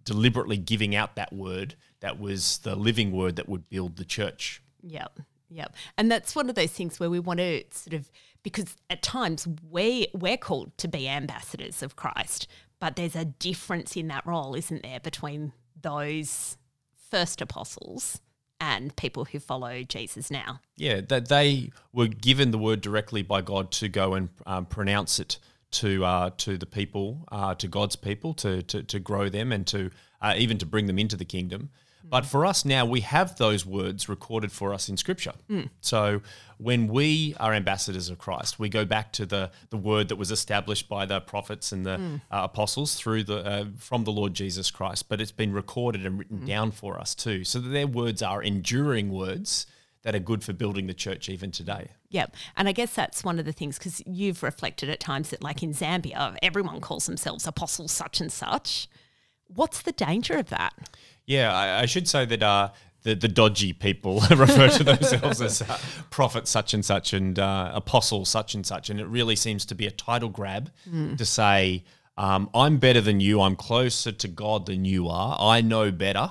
deliberately 0.04 0.56
giving 0.56 0.94
out 0.94 1.16
that 1.16 1.32
word 1.32 1.74
that 2.00 2.20
was 2.20 2.58
the 2.58 2.76
living 2.76 3.12
word 3.12 3.36
that 3.36 3.48
would 3.48 3.68
build 3.68 3.96
the 3.96 4.04
church. 4.04 4.62
Yep. 4.82 5.20
Yep. 5.50 5.74
And 5.96 6.10
that's 6.10 6.36
one 6.36 6.48
of 6.48 6.54
those 6.54 6.70
things 6.70 7.00
where 7.00 7.10
we 7.10 7.18
want 7.18 7.40
to 7.40 7.64
sort 7.70 7.94
of 7.94 8.10
because 8.42 8.76
at 8.88 9.02
times 9.02 9.48
we 9.68 10.08
we're 10.14 10.36
called 10.36 10.76
to 10.78 10.88
be 10.88 11.08
ambassadors 11.08 11.82
of 11.82 11.96
Christ, 11.96 12.46
but 12.80 12.96
there's 12.96 13.16
a 13.16 13.24
difference 13.24 13.96
in 13.96 14.08
that 14.08 14.26
role, 14.26 14.54
isn't 14.54 14.82
there, 14.82 15.00
between 15.00 15.52
those 15.80 16.56
first 17.10 17.40
apostles 17.40 18.20
and 18.60 18.94
people 18.96 19.24
who 19.24 19.38
follow 19.38 19.82
Jesus 19.82 20.30
now. 20.30 20.60
Yeah, 20.76 21.00
that 21.08 21.28
they 21.28 21.70
were 21.92 22.08
given 22.08 22.50
the 22.50 22.58
word 22.58 22.80
directly 22.80 23.22
by 23.22 23.40
God 23.40 23.70
to 23.72 23.88
go 23.88 24.14
and 24.14 24.28
um, 24.46 24.66
pronounce 24.66 25.18
it 25.18 25.38
to 25.70 26.04
uh, 26.04 26.30
to 26.38 26.56
the 26.56 26.66
people, 26.66 27.26
uh, 27.30 27.54
to 27.56 27.68
God's 27.68 27.96
people, 27.96 28.34
to, 28.34 28.62
to 28.62 28.82
to 28.82 28.98
grow 28.98 29.28
them 29.28 29.52
and 29.52 29.66
to 29.68 29.90
uh, 30.20 30.34
even 30.36 30.58
to 30.58 30.66
bring 30.66 30.86
them 30.86 30.98
into 30.98 31.16
the 31.16 31.24
kingdom. 31.24 31.70
But 32.04 32.24
for 32.24 32.46
us 32.46 32.64
now, 32.64 32.86
we 32.86 33.00
have 33.02 33.36
those 33.36 33.66
words 33.66 34.08
recorded 34.08 34.50
for 34.50 34.72
us 34.72 34.88
in 34.88 34.96
Scripture. 34.96 35.34
Mm. 35.50 35.68
So 35.80 36.22
when 36.56 36.88
we 36.88 37.34
are 37.38 37.52
ambassadors 37.52 38.08
of 38.08 38.18
Christ, 38.18 38.58
we 38.58 38.68
go 38.68 38.84
back 38.84 39.12
to 39.14 39.26
the 39.26 39.50
the 39.70 39.76
word 39.76 40.08
that 40.08 40.16
was 40.16 40.30
established 40.30 40.88
by 40.88 41.06
the 41.06 41.20
prophets 41.20 41.72
and 41.72 41.84
the 41.84 41.98
mm. 41.98 42.20
uh, 42.30 42.42
apostles 42.44 42.94
through 42.94 43.24
the 43.24 43.44
uh, 43.44 43.64
from 43.78 44.04
the 44.04 44.12
Lord 44.12 44.34
Jesus 44.34 44.70
Christ. 44.70 45.08
But 45.08 45.20
it's 45.20 45.32
been 45.32 45.52
recorded 45.52 46.06
and 46.06 46.18
written 46.18 46.40
mm. 46.40 46.46
down 46.46 46.70
for 46.70 46.98
us 46.98 47.14
too, 47.14 47.44
so 47.44 47.58
that 47.58 47.68
their 47.68 47.86
words 47.86 48.22
are 48.22 48.42
enduring 48.42 49.10
words 49.10 49.66
that 50.02 50.14
are 50.14 50.20
good 50.20 50.44
for 50.44 50.52
building 50.52 50.86
the 50.86 50.94
church 50.94 51.28
even 51.28 51.50
today. 51.50 51.90
Yep. 52.10 52.34
And 52.56 52.68
I 52.68 52.72
guess 52.72 52.94
that's 52.94 53.24
one 53.24 53.38
of 53.38 53.44
the 53.44 53.52
things 53.52 53.78
because 53.78 54.00
you've 54.06 54.42
reflected 54.42 54.88
at 54.88 55.00
times 55.00 55.30
that, 55.30 55.42
like 55.42 55.62
in 55.62 55.74
Zambia, 55.74 56.36
everyone 56.42 56.80
calls 56.80 57.06
themselves 57.06 57.46
apostles 57.46 57.92
such 57.92 58.20
and 58.20 58.32
such. 58.32 58.88
What's 59.48 59.82
the 59.82 59.92
danger 59.92 60.38
of 60.38 60.50
that? 60.50 60.72
Yeah, 61.28 61.54
I, 61.54 61.82
I 61.82 61.86
should 61.86 62.08
say 62.08 62.24
that 62.24 62.42
uh, 62.42 62.70
the, 63.02 63.14
the 63.14 63.28
dodgy 63.28 63.74
people 63.74 64.20
refer 64.30 64.68
to 64.70 64.82
themselves 64.82 65.42
as 65.42 65.60
uh, 65.60 65.78
prophet 66.08 66.48
such 66.48 66.72
and 66.72 66.82
such 66.82 67.12
and 67.12 67.38
uh, 67.38 67.70
apostle 67.74 68.24
such 68.24 68.54
and 68.54 68.64
such. 68.64 68.88
And 68.88 68.98
it 68.98 69.06
really 69.06 69.36
seems 69.36 69.66
to 69.66 69.74
be 69.74 69.86
a 69.86 69.90
title 69.90 70.30
grab 70.30 70.72
mm. 70.88 71.18
to 71.18 71.24
say, 71.26 71.84
um, 72.16 72.48
I'm 72.54 72.78
better 72.78 73.02
than 73.02 73.20
you. 73.20 73.42
I'm 73.42 73.56
closer 73.56 74.10
to 74.10 74.26
God 74.26 74.64
than 74.64 74.86
you 74.86 75.08
are. 75.08 75.36
I 75.38 75.60
know 75.60 75.92
better 75.92 76.30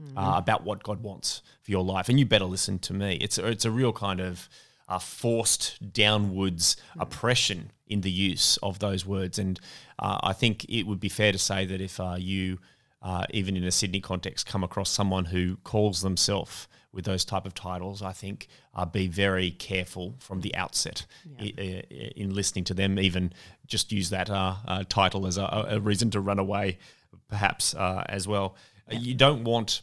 mm. 0.00 0.16
uh, 0.16 0.38
about 0.38 0.64
what 0.64 0.82
God 0.82 1.02
wants 1.02 1.42
for 1.60 1.70
your 1.70 1.84
life. 1.84 2.08
And 2.08 2.18
you 2.18 2.24
better 2.24 2.46
listen 2.46 2.78
to 2.80 2.94
me. 2.94 3.18
It's, 3.20 3.36
it's 3.36 3.66
a 3.66 3.70
real 3.70 3.92
kind 3.92 4.20
of 4.20 4.48
uh, 4.88 4.98
forced 4.98 5.92
downwards 5.92 6.76
mm. 6.96 7.02
oppression 7.02 7.70
in 7.86 8.00
the 8.00 8.10
use 8.10 8.56
of 8.62 8.78
those 8.78 9.04
words. 9.04 9.38
And 9.38 9.60
uh, 9.98 10.20
I 10.22 10.32
think 10.32 10.64
it 10.70 10.84
would 10.84 11.00
be 11.00 11.10
fair 11.10 11.32
to 11.32 11.38
say 11.38 11.66
that 11.66 11.82
if 11.82 12.00
uh, 12.00 12.16
you 12.18 12.60
uh, 13.02 13.24
even 13.30 13.56
in 13.56 13.64
a 13.64 13.70
Sydney 13.72 14.00
context, 14.00 14.46
come 14.46 14.62
across 14.62 14.88
someone 14.88 15.26
who 15.26 15.56
calls 15.64 16.02
themselves 16.02 16.68
with 16.92 17.04
those 17.04 17.24
type 17.24 17.46
of 17.46 17.54
titles, 17.54 18.02
I 18.02 18.12
think 18.12 18.48
uh, 18.74 18.84
be 18.84 19.08
very 19.08 19.50
careful 19.50 20.14
from 20.18 20.42
the 20.42 20.54
outset 20.54 21.06
yeah. 21.38 21.46
in, 21.46 21.80
in, 22.16 22.34
listening 22.34 22.64
to 22.64 22.74
them. 22.74 22.98
Even 22.98 23.32
just 23.66 23.92
use 23.92 24.10
that 24.10 24.28
uh, 24.28 24.56
uh, 24.66 24.84
title 24.88 25.26
as 25.26 25.38
a, 25.38 25.66
a, 25.70 25.80
reason 25.80 26.10
to 26.10 26.20
run 26.20 26.38
away, 26.38 26.78
perhaps 27.28 27.74
uh, 27.74 28.04
as 28.08 28.28
well. 28.28 28.56
Yeah. 28.90 28.98
You 28.98 29.14
don't 29.14 29.44
want 29.44 29.80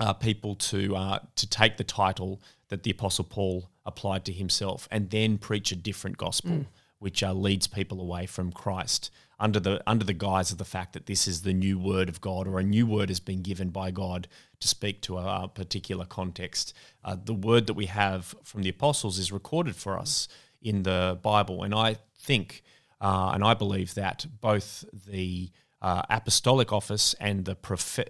uh, 0.00 0.12
people 0.12 0.54
to 0.54 1.18
to 1.34 1.46
take 1.48 1.78
the 1.78 1.84
title 1.84 2.42
that 2.68 2.82
the 2.82 2.90
Apostle 2.90 3.24
Paul 3.24 3.70
applied 3.86 4.26
to 4.26 4.32
himself 4.32 4.86
and 4.90 5.08
then 5.08 5.38
preach 5.38 5.72
a 5.72 5.76
different 5.76 6.18
gospel, 6.18 6.50
mm. 6.50 6.66
which 6.98 7.22
leads 7.22 7.66
people 7.66 8.00
away 8.02 8.26
from 8.26 8.52
Christ 8.52 9.10
under 9.40 9.60
the 9.60 9.82
under 9.86 10.04
the 10.04 10.12
guise 10.12 10.50
of 10.50 10.58
the 10.58 10.64
fact 10.64 10.92
that 10.92 11.06
this 11.06 11.28
is 11.28 11.42
the 11.42 11.52
new 11.52 11.78
word 11.78 12.08
of 12.08 12.20
God 12.20 12.48
or 12.48 12.58
a 12.58 12.64
new 12.64 12.86
word 12.86 13.08
has 13.08 13.20
been 13.20 13.42
given 13.42 13.70
by 13.70 13.90
God 13.90 14.28
to 14.60 14.68
speak 14.68 15.00
to 15.02 15.18
a, 15.18 15.48
particular 15.48 16.04
context. 16.04 16.74
Uh, 17.04 17.16
the 17.22 17.34
word 17.34 17.66
that 17.68 17.74
we 17.74 17.86
have 17.86 18.34
from 18.42 18.62
the 18.62 18.68
apostles 18.68 19.18
is 19.18 19.30
recorded 19.30 19.76
for 19.76 19.98
us 19.98 20.28
in 20.60 20.82
the 20.82 21.18
Bible. 21.22 21.62
And 21.62 21.74
I 21.74 21.96
think 22.18 22.62
uh, 23.00 23.30
and 23.34 23.44
I 23.44 23.54
believe 23.54 23.94
that 23.94 24.26
both 24.40 24.84
the 25.06 25.50
uh, 25.80 26.02
apostolic 26.10 26.72
office 26.72 27.14
and 27.20 27.44
the 27.44 27.56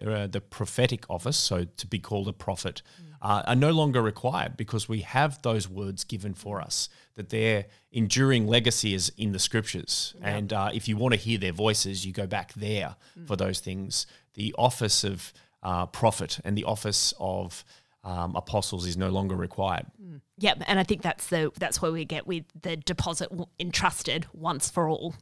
uh, 0.06 0.26
the 0.26 0.40
prophetic 0.40 1.04
office, 1.10 1.36
so 1.36 1.64
to 1.64 1.86
be 1.86 1.98
called 1.98 2.28
a 2.28 2.32
prophet, 2.32 2.82
uh, 3.20 3.42
are 3.46 3.56
no 3.56 3.70
longer 3.70 4.02
required 4.02 4.56
because 4.56 4.88
we 4.88 5.00
have 5.00 5.40
those 5.42 5.68
words 5.68 6.04
given 6.04 6.34
for 6.34 6.60
us. 6.60 6.88
That 7.14 7.30
their 7.30 7.66
enduring 7.90 8.46
legacy 8.46 8.94
is 8.94 9.10
in 9.16 9.32
the 9.32 9.40
scriptures, 9.40 10.14
and 10.22 10.52
uh, 10.52 10.70
if 10.72 10.86
you 10.86 10.96
want 10.96 11.14
to 11.14 11.20
hear 11.20 11.38
their 11.38 11.52
voices, 11.52 12.06
you 12.06 12.12
go 12.12 12.26
back 12.26 12.52
there 12.54 12.94
mm. 13.18 13.26
for 13.26 13.34
those 13.34 13.58
things. 13.58 14.06
The 14.34 14.54
office 14.56 15.02
of 15.02 15.32
uh, 15.62 15.86
prophet 15.86 16.38
and 16.44 16.56
the 16.56 16.64
office 16.64 17.12
of 17.18 17.64
um, 18.04 18.36
apostles 18.36 18.86
is 18.86 18.96
no 18.96 19.10
longer 19.10 19.34
required. 19.34 19.86
Mm. 20.02 20.20
Yep, 20.38 20.62
and 20.66 20.78
I 20.78 20.84
think 20.84 21.02
that's 21.02 21.26
the 21.28 21.50
that's 21.58 21.82
where 21.82 21.90
we 21.90 22.04
get 22.04 22.26
with 22.26 22.44
the 22.60 22.76
deposit 22.76 23.30
entrusted 23.58 24.26
once 24.32 24.70
for 24.70 24.88
all. 24.88 25.14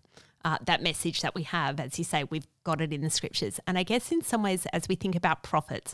Uh, 0.46 0.58
that 0.64 0.80
message 0.80 1.22
that 1.22 1.34
we 1.34 1.42
have, 1.42 1.80
as 1.80 1.98
you 1.98 2.04
say, 2.04 2.22
we've 2.22 2.46
got 2.62 2.80
it 2.80 2.92
in 2.92 3.00
the 3.00 3.10
scriptures. 3.10 3.58
And 3.66 3.76
I 3.76 3.82
guess 3.82 4.12
in 4.12 4.22
some 4.22 4.44
ways, 4.44 4.64
as 4.72 4.86
we 4.88 4.94
think 4.94 5.16
about 5.16 5.42
prophets, 5.42 5.92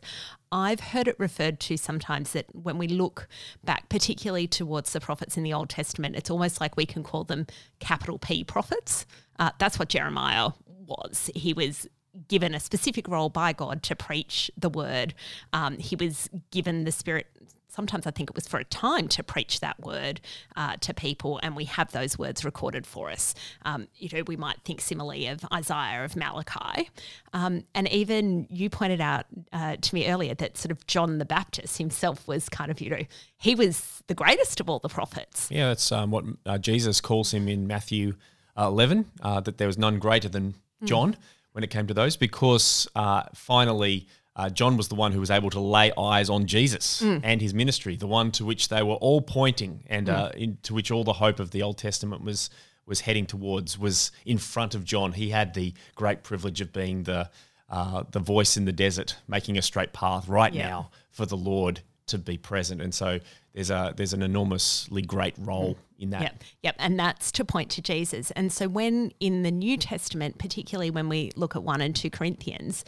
I've 0.51 0.81
heard 0.81 1.09
it 1.09 1.17
referred 1.19 1.59
to 1.61 1.79
sometimes 1.79 2.33
that 2.33 2.55
when 2.55 2.77
we 2.77 2.87
look 2.87 3.29
back, 3.65 3.88
particularly 3.88 4.47
towards 4.47 4.93
the 4.93 5.01
prophets 5.01 5.38
in 5.38 5.43
the 5.43 5.55
Old 5.55 5.71
Testament, 5.71 6.17
it's 6.17 6.29
almost 6.29 6.61
like 6.61 6.77
we 6.77 6.85
can 6.85 7.03
call 7.03 7.25
them 7.25 7.47
capital 7.81 8.19
P 8.19 8.45
prophets. 8.45 9.07
Uh, 9.38 9.53
that's 9.59 9.79
what 9.79 9.88
Jeremiah 9.88 10.51
was. 10.67 11.31
He 11.35 11.55
was 11.55 11.88
given 12.29 12.55
a 12.55 12.61
specific 12.61 13.09
role 13.09 13.31
by 13.31 13.55
God 13.55 13.83
to 13.85 13.97
preach 13.97 14.51
the 14.55 14.69
word. 14.69 15.15
Um, 15.55 15.79
he 15.79 15.97
was 15.97 16.29
given 16.51 16.85
the 16.85 16.93
Spirit. 16.93 17.27
Sometimes 17.73 18.07
I 18.07 18.11
think 18.11 18.29
it 18.29 18.35
was 18.35 18.47
for 18.47 18.59
a 18.59 18.65
time 18.65 19.09
to 19.09 19.23
preach 19.23 19.61
that 19.61 19.81
word 19.81 20.21
uh, 20.57 20.77
to 20.83 20.93
people, 20.93 21.41
and 21.43 21.57
we 21.57 21.65
have 21.65 21.91
those 21.93 22.19
words 22.19 22.45
recorded 22.45 22.87
for 22.87 23.11
us. 23.11 23.35
Um, 23.65 23.89
you 23.97 24.11
know, 24.13 24.23
we 24.27 24.37
might 24.37 24.61
think 24.63 24.83
similarly 24.83 25.27
of 25.27 25.43
Isaiah, 25.51 26.05
of 26.05 26.15
Malachi, 26.15 26.91
um, 27.33 27.65
and 27.75 27.89
even 27.89 28.47
you 28.51 28.69
pointed 28.69 29.01
out 29.01 29.25
uh, 29.55 29.77
to 29.81 29.95
me 29.95 30.07
earlier 30.07 30.35
that 30.35 30.59
sort 30.59 30.71
of 30.71 30.87
John 30.87 31.17
the 31.17 31.25
Baptist 31.25 31.79
himself 31.79 32.29
was 32.29 32.51
kind 32.51 32.71
of, 32.71 32.79
you 32.81 32.91
know, 32.91 33.05
he 33.39 33.55
was 33.55 34.03
the 34.07 34.15
greatest 34.15 34.61
of 34.61 34.69
all 34.69 34.79
the 34.79 34.91
prophets. 34.91 35.49
Yeah, 35.51 35.69
that's 35.69 35.91
um, 35.93 36.11
what 36.11 36.25
uh, 36.45 36.59
Jesus 36.59 37.01
calls 37.01 37.33
him 37.33 37.49
in 37.49 37.67
Matthew 37.67 38.17
uh, 38.55 38.67
11, 38.67 39.11
uh, 39.23 39.41
that 39.41 39.57
there 39.57 39.67
was 39.67 39.79
none 39.79 39.99
greater 39.99 40.29
than 40.29 40.57
mm. 40.83 40.87
John. 40.87 41.15
Mm 41.15 41.19
when 41.53 41.63
it 41.63 41.71
came 41.71 41.87
to 41.87 41.95
those 41.95 42.17
because 42.17 42.89
uh, 42.97 43.25
finally 43.35 44.07
uh, 44.35 44.49
John 44.49 44.77
was 44.77 44.88
the 44.88 44.95
one 44.95 45.12
who 45.12 45.21
was 45.21 45.31
able 45.31 45.51
to 45.51 45.61
lay 45.61 45.92
eyes 45.97 46.31
on 46.31 46.47
Jesus 46.47 47.03
mm. 47.03 47.21
and 47.23 47.40
his 47.40 47.53
ministry, 47.53 47.97
the 47.97 48.07
one 48.07 48.31
to 48.33 48.45
which 48.45 48.68
they 48.68 48.83
were 48.83 48.95
all 48.95 49.21
pointing 49.21 49.85
and 49.88 50.07
mm. 50.07 50.14
uh, 50.14 50.31
in, 50.35 50.59
to 50.62 50.75
which 50.75 50.90
all 50.90 51.05
the 51.05 51.14
hope 51.14 51.38
of 51.38 51.51
the 51.51 51.62
Old 51.62 51.79
Testament 51.79 52.25
was 52.25 52.49
was 52.87 53.01
heading 53.01 53.27
towards. 53.27 53.79
Was 53.79 54.11
in 54.25 54.38
front 54.38 54.75
of 54.75 54.85
John. 54.85 55.12
He 55.12 55.31
had 55.31 55.55
the 55.55 55.75
great 55.95 56.23
privilege 56.23 56.61
of 56.61 56.73
being 56.73 57.03
the 57.03 57.31
uh, 57.68 58.05
the 58.11 58.21
voice 58.21 58.57
in 58.57 58.64
the 58.64 58.73
desert, 58.73 59.16
making 59.29 59.59
a 59.59 59.62
straight 59.62 59.92
path 59.92 60.29
right 60.29 60.53
yeah. 60.53 60.68
now 60.68 60.90
for 61.11 61.27
the 61.27 61.37
Lord 61.37 61.81
to 62.07 62.18
be 62.18 62.37
present. 62.37 62.81
And 62.81 62.95
so 62.95 63.21
there's 63.55 63.71
a 63.71 63.92
there's 63.97 64.12
an 64.14 64.23
enormously 64.23 65.03
great 65.03 65.35
role 65.38 65.77
in 65.99 66.11
that. 66.11 66.23
Yep, 66.23 66.45
yep, 66.62 66.77
and 66.79 66.99
that's 66.99 67.31
to 67.33 67.45
point 67.45 67.71
to 67.73 67.83
Jesus. 67.83 68.31
And 68.33 68.51
so 68.51 68.66
when 68.66 69.12
in 69.21 69.42
the 69.42 69.51
New 69.51 69.77
Testament, 69.77 70.38
particularly 70.38 70.90
when 70.90 71.09
we 71.11 71.33
look 71.37 71.55
at 71.55 71.62
one 71.62 71.81
and 71.83 71.95
two 71.95 72.11
Corinthians, 72.11 72.85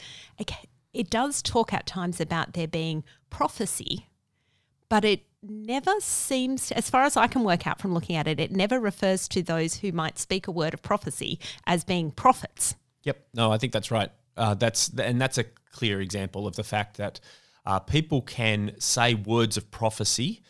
it, 0.94 1.11
does 1.11 1.42
talk 1.42 1.72
at 1.72 1.87
times 1.87 2.20
about 2.20 2.54
there 2.54 2.68
being 2.68 3.04
prophecy, 3.30 4.07
but 4.88 5.04
it 5.04 5.24
never 5.42 5.92
seems, 6.00 6.72
as 6.72 6.88
far 6.88 7.04
as 7.04 7.16
I 7.16 7.26
can 7.26 7.44
work 7.44 7.66
out 7.66 7.80
from 7.80 7.92
looking 7.92 8.16
at 8.16 8.26
it, 8.26 8.40
it 8.40 8.50
never 8.50 8.80
refers 8.80 9.28
to 9.28 9.42
those 9.42 9.76
who 9.76 9.92
might 9.92 10.18
speak 10.18 10.46
a 10.46 10.50
word 10.50 10.74
of 10.74 10.83
prophecy 10.83 11.38
as 11.66 11.85
being 11.85 12.11
prophets. 12.11 12.74
Yep, 13.02 13.26
no, 13.35 13.52
I 13.52 13.59
think 13.59 13.72
that's 13.72 13.90
right. 13.90 14.11
Uh, 14.37 14.54
that's 14.54 14.88
and 14.98 15.20
that's 15.20 15.38
a 15.38 15.44
clear 15.70 16.00
example 16.00 16.46
of 16.46 16.57
the 16.57 16.64
fact 16.64 16.96
that 16.96 17.20
uh, 17.66 17.78
people 17.78 18.22
can 18.22 18.72
say 18.78 19.14
words 19.14 19.57
of 19.57 19.70
prophecy 19.70 20.42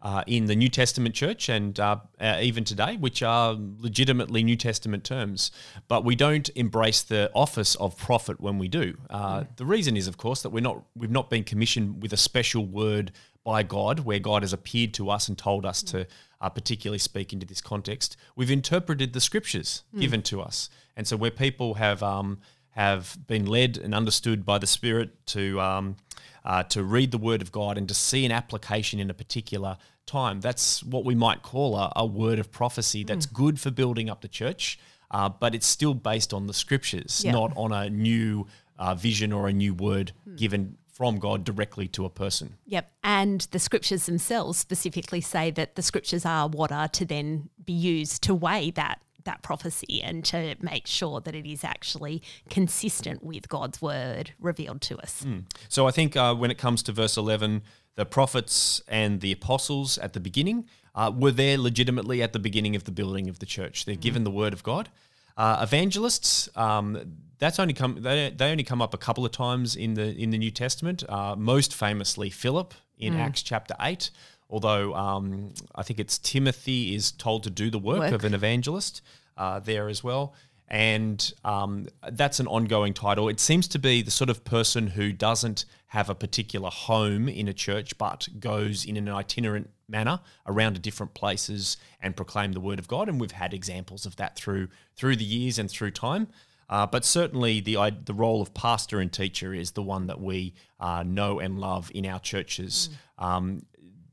uh, 0.00 0.24
in 0.26 0.46
the 0.46 0.56
New 0.56 0.68
Testament 0.68 1.14
church 1.14 1.48
and 1.48 1.78
uh, 1.78 1.96
uh, 2.20 2.38
even 2.40 2.64
today, 2.64 2.96
which 2.96 3.22
are 3.22 3.56
legitimately 3.78 4.42
New 4.42 4.56
Testament 4.56 5.04
terms. 5.04 5.50
But 5.88 6.04
we 6.04 6.14
don't 6.14 6.48
embrace 6.54 7.02
the 7.02 7.30
office 7.34 7.74
of 7.76 7.96
prophet 7.96 8.40
when 8.40 8.58
we 8.58 8.68
do. 8.68 8.96
Uh, 9.10 9.44
the 9.56 9.66
reason 9.66 9.96
is, 9.96 10.06
of 10.06 10.16
course, 10.16 10.42
that 10.42 10.50
we're 10.50 10.60
not 10.60 10.82
we've 10.96 11.10
not 11.10 11.30
been 11.30 11.44
commissioned 11.44 12.02
with 12.02 12.12
a 12.12 12.16
special 12.16 12.66
word 12.66 13.12
by 13.44 13.62
God, 13.62 14.00
where 14.00 14.20
God 14.20 14.42
has 14.42 14.52
appeared 14.52 14.94
to 14.94 15.10
us 15.10 15.28
and 15.28 15.36
told 15.36 15.66
us 15.66 15.82
to 15.84 16.06
uh, 16.40 16.48
particularly 16.48 16.98
speak 16.98 17.32
into 17.32 17.46
this 17.46 17.60
context. 17.60 18.16
We've 18.36 18.50
interpreted 18.50 19.12
the 19.12 19.20
scriptures 19.20 19.82
mm. 19.94 20.00
given 20.00 20.22
to 20.22 20.40
us, 20.40 20.70
and 20.96 21.06
so 21.06 21.16
where 21.16 21.30
people 21.30 21.74
have 21.74 22.02
um, 22.02 22.38
have 22.72 23.16
been 23.26 23.46
led 23.46 23.78
and 23.78 23.94
understood 23.94 24.44
by 24.44 24.58
the 24.58 24.66
Spirit 24.66 25.26
to 25.26 25.60
um, 25.60 25.96
uh, 26.44 26.62
to 26.64 26.82
read 26.82 27.10
the 27.10 27.18
Word 27.18 27.42
of 27.42 27.52
God 27.52 27.78
and 27.78 27.86
to 27.88 27.94
see 27.94 28.24
an 28.26 28.32
application 28.32 28.98
in 28.98 29.10
a 29.10 29.14
particular 29.14 29.78
time. 30.06 30.40
That's 30.40 30.82
what 30.82 31.04
we 31.04 31.14
might 31.14 31.42
call 31.42 31.76
a, 31.76 31.92
a 31.94 32.04
word 32.04 32.38
of 32.38 32.50
prophecy 32.50 33.04
that's 33.04 33.26
mm. 33.26 33.32
good 33.32 33.60
for 33.60 33.70
building 33.70 34.10
up 34.10 34.20
the 34.20 34.28
church, 34.28 34.78
uh, 35.10 35.28
but 35.28 35.54
it's 35.54 35.66
still 35.66 35.94
based 35.94 36.34
on 36.34 36.46
the 36.46 36.54
Scriptures, 36.54 37.22
yeah. 37.24 37.32
not 37.32 37.52
on 37.56 37.72
a 37.72 37.88
new 37.88 38.46
uh, 38.78 38.94
vision 38.94 39.32
or 39.32 39.48
a 39.48 39.52
new 39.52 39.74
word 39.74 40.12
mm. 40.28 40.36
given 40.36 40.76
from 40.92 41.18
God 41.18 41.44
directly 41.44 41.88
to 41.88 42.04
a 42.04 42.10
person. 42.10 42.56
Yep. 42.66 42.92
And 43.02 43.40
the 43.50 43.58
scriptures 43.58 44.06
themselves 44.06 44.58
specifically 44.58 45.22
say 45.22 45.50
that 45.52 45.74
the 45.74 45.82
scriptures 45.82 46.26
are 46.26 46.48
what 46.48 46.70
are 46.70 46.88
to 46.88 47.04
then 47.06 47.48
be 47.64 47.72
used 47.72 48.22
to 48.24 48.34
weigh 48.34 48.70
that 48.72 49.00
that 49.24 49.42
prophecy 49.42 50.02
and 50.02 50.24
to 50.26 50.56
make 50.60 50.86
sure 50.86 51.20
that 51.20 51.34
it 51.34 51.46
is 51.46 51.64
actually 51.64 52.22
consistent 52.50 53.22
with 53.22 53.48
God's 53.48 53.80
word 53.80 54.32
revealed 54.40 54.80
to 54.82 54.98
us. 54.98 55.24
Mm. 55.26 55.44
So 55.68 55.86
I 55.86 55.90
think 55.90 56.16
uh, 56.16 56.34
when 56.34 56.50
it 56.50 56.58
comes 56.58 56.82
to 56.84 56.92
verse 56.92 57.16
11, 57.16 57.62
the 57.94 58.06
prophets 58.06 58.82
and 58.88 59.20
the 59.20 59.32
apostles 59.32 59.98
at 59.98 60.12
the 60.12 60.20
beginning 60.20 60.66
uh, 60.94 61.12
were 61.14 61.30
there 61.30 61.58
legitimately 61.58 62.22
at 62.22 62.32
the 62.32 62.38
beginning 62.38 62.76
of 62.76 62.84
the 62.84 62.92
building 62.92 63.28
of 63.28 63.38
the 63.38 63.46
church. 63.46 63.84
They're 63.84 63.94
mm. 63.94 64.00
given 64.00 64.24
the 64.24 64.30
word 64.30 64.52
of 64.52 64.62
God. 64.62 64.88
Uh, 65.36 65.60
evangelists, 65.62 66.48
um, 66.56 67.16
that's 67.38 67.58
only 67.58 67.74
come 67.74 68.02
they, 68.02 68.30
they 68.30 68.50
only 68.50 68.64
come 68.64 68.82
up 68.82 68.92
a 68.94 68.98
couple 68.98 69.24
of 69.24 69.32
times 69.32 69.74
in 69.74 69.94
the 69.94 70.14
in 70.14 70.30
the 70.30 70.38
New 70.38 70.50
Testament. 70.50 71.02
Uh, 71.08 71.34
most 71.36 71.74
famously, 71.74 72.28
Philip 72.28 72.74
in 72.98 73.14
mm. 73.14 73.18
Acts 73.18 73.42
chapter 73.42 73.74
eight 73.80 74.10
although 74.52 74.94
um, 74.94 75.54
I 75.74 75.82
think 75.82 75.98
it's 75.98 76.18
Timothy 76.18 76.94
is 76.94 77.10
told 77.10 77.42
to 77.44 77.50
do 77.50 77.70
the 77.70 77.78
work, 77.78 78.00
work. 78.00 78.12
of 78.12 78.24
an 78.24 78.34
evangelist 78.34 79.00
uh, 79.36 79.58
there 79.58 79.88
as 79.88 80.04
well. 80.04 80.34
And 80.68 81.32
um, 81.44 81.88
that's 82.12 82.38
an 82.40 82.46
ongoing 82.46 82.94
title. 82.94 83.28
It 83.28 83.40
seems 83.40 83.66
to 83.68 83.78
be 83.78 84.00
the 84.02 84.10
sort 84.10 84.30
of 84.30 84.44
person 84.44 84.86
who 84.86 85.12
doesn't 85.12 85.64
have 85.88 86.08
a 86.08 86.14
particular 86.14 86.70
home 86.70 87.28
in 87.28 87.48
a 87.48 87.52
church, 87.52 87.98
but 87.98 88.28
goes 88.38 88.84
in 88.84 88.96
an 88.96 89.08
itinerant 89.08 89.70
manner 89.88 90.20
around 90.46 90.74
to 90.74 90.80
different 90.80 91.12
places 91.12 91.76
and 92.00 92.16
proclaim 92.16 92.52
the 92.52 92.60
word 92.60 92.78
of 92.78 92.88
God. 92.88 93.08
And 93.08 93.20
we've 93.20 93.32
had 93.32 93.52
examples 93.52 94.06
of 94.06 94.16
that 94.16 94.36
through 94.36 94.68
through 94.96 95.16
the 95.16 95.24
years 95.24 95.58
and 95.58 95.70
through 95.70 95.90
time. 95.90 96.28
Uh, 96.70 96.86
but 96.86 97.04
certainly, 97.04 97.60
the 97.60 97.76
the 98.06 98.14
role 98.14 98.40
of 98.40 98.54
pastor 98.54 98.98
and 98.98 99.12
teacher 99.12 99.52
is 99.52 99.72
the 99.72 99.82
one 99.82 100.06
that 100.06 100.20
we 100.20 100.54
uh, 100.80 101.02
know 101.02 101.38
and 101.38 101.58
love 101.58 101.90
in 101.94 102.06
our 102.06 102.20
churches. 102.20 102.88
Mm. 103.18 103.24
Um, 103.24 103.62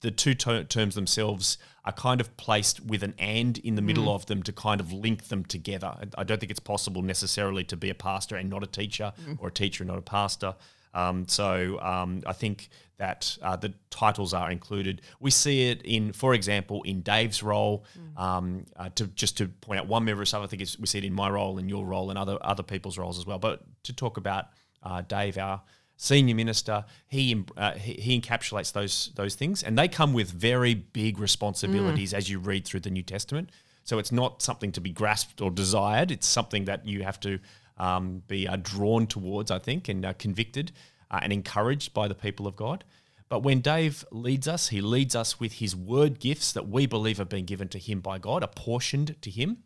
the 0.01 0.11
two 0.11 0.33
ter- 0.33 0.63
terms 0.63 0.95
themselves 0.95 1.57
are 1.85 1.91
kind 1.91 2.21
of 2.21 2.35
placed 2.37 2.85
with 2.85 3.03
an 3.03 3.13
and 3.17 3.57
in 3.59 3.75
the 3.75 3.81
middle 3.81 4.05
mm. 4.05 4.15
of 4.15 4.25
them 4.27 4.43
to 4.43 4.51
kind 4.51 4.79
of 4.81 4.91
link 4.91 5.29
them 5.29 5.43
together. 5.45 5.95
I 6.17 6.23
don't 6.23 6.39
think 6.39 6.51
it's 6.51 6.59
possible 6.59 7.01
necessarily 7.01 7.63
to 7.65 7.77
be 7.77 7.89
a 7.89 7.95
pastor 7.95 8.35
and 8.35 8.49
not 8.49 8.63
a 8.63 8.67
teacher, 8.67 9.13
mm. 9.25 9.37
or 9.39 9.47
a 9.47 9.51
teacher 9.51 9.83
and 9.83 9.89
not 9.89 9.97
a 9.97 10.01
pastor. 10.01 10.55
Um, 10.93 11.27
so 11.27 11.79
um, 11.81 12.21
I 12.25 12.33
think 12.33 12.69
that 12.97 13.37
uh, 13.41 13.55
the 13.55 13.73
titles 13.89 14.33
are 14.33 14.51
included. 14.51 15.01
We 15.19 15.31
see 15.31 15.69
it 15.69 15.81
in, 15.83 16.11
for 16.11 16.33
example, 16.33 16.83
in 16.83 17.01
Dave's 17.01 17.41
role. 17.41 17.85
Mm. 17.97 18.21
Um, 18.21 18.65
uh, 18.75 18.89
to 18.95 19.07
just 19.07 19.37
to 19.37 19.47
point 19.47 19.79
out 19.79 19.87
one 19.87 20.03
member 20.03 20.21
of 20.21 20.27
staff, 20.27 20.43
I 20.43 20.47
think 20.47 20.61
we 20.79 20.87
see 20.87 20.97
it 20.97 21.05
in 21.05 21.13
my 21.13 21.29
role, 21.29 21.57
in 21.57 21.69
your 21.69 21.85
role, 21.85 22.09
and 22.09 22.19
other 22.19 22.37
other 22.41 22.63
people's 22.63 22.97
roles 22.97 23.17
as 23.17 23.25
well. 23.25 23.39
But 23.39 23.63
to 23.83 23.93
talk 23.93 24.17
about 24.17 24.47
uh, 24.83 25.01
Dave, 25.01 25.37
our 25.37 25.61
senior 26.01 26.33
minister. 26.33 26.85
He, 27.07 27.43
uh, 27.57 27.73
he, 27.73 28.19
encapsulates 28.19 28.71
those 28.71 29.11
those 29.15 29.35
things, 29.35 29.61
and 29.61 29.77
they 29.77 29.89
come 29.89 30.13
with 30.13 30.31
very 30.31 30.73
big 30.73 31.19
responsibilities 31.19 32.13
mm. 32.13 32.17
as 32.17 32.29
you 32.29 32.39
read 32.39 32.65
through 32.65 32.79
the 32.79 32.89
New 32.89 33.03
Testament. 33.03 33.49
So 33.83 33.99
it's 33.99 34.11
not 34.11 34.41
something 34.41 34.71
to 34.73 34.81
be 34.81 34.91
grasped 34.91 35.41
or 35.41 35.51
desired. 35.51 36.09
It's 36.09 36.25
something 36.25 36.65
that 36.65 36.87
you 36.87 37.03
have 37.03 37.19
to 37.21 37.39
um, 37.77 38.23
be 38.27 38.47
uh, 38.47 38.57
drawn 38.61 39.07
towards, 39.07 39.51
I 39.51 39.59
think, 39.59 39.89
and 39.89 40.05
uh, 40.05 40.13
convicted 40.13 40.71
uh, 41.11 41.19
and 41.21 41.33
encouraged 41.33 41.93
by 41.93 42.07
the 42.07 42.15
people 42.15 42.47
of 42.47 42.55
God. 42.55 42.85
But 43.27 43.43
when 43.43 43.59
Dave 43.59 44.05
leads 44.11 44.47
us, 44.47 44.69
he 44.69 44.81
leads 44.81 45.15
us 45.15 45.39
with 45.39 45.53
his 45.53 45.75
word 45.75 46.19
gifts 46.19 46.53
that 46.53 46.69
we 46.69 46.85
believe 46.85 47.17
have 47.17 47.29
been 47.29 47.45
given 47.45 47.67
to 47.69 47.77
him 47.77 47.99
by 47.99 48.19
God, 48.19 48.41
apportioned 48.41 49.21
to 49.21 49.29
him 49.29 49.63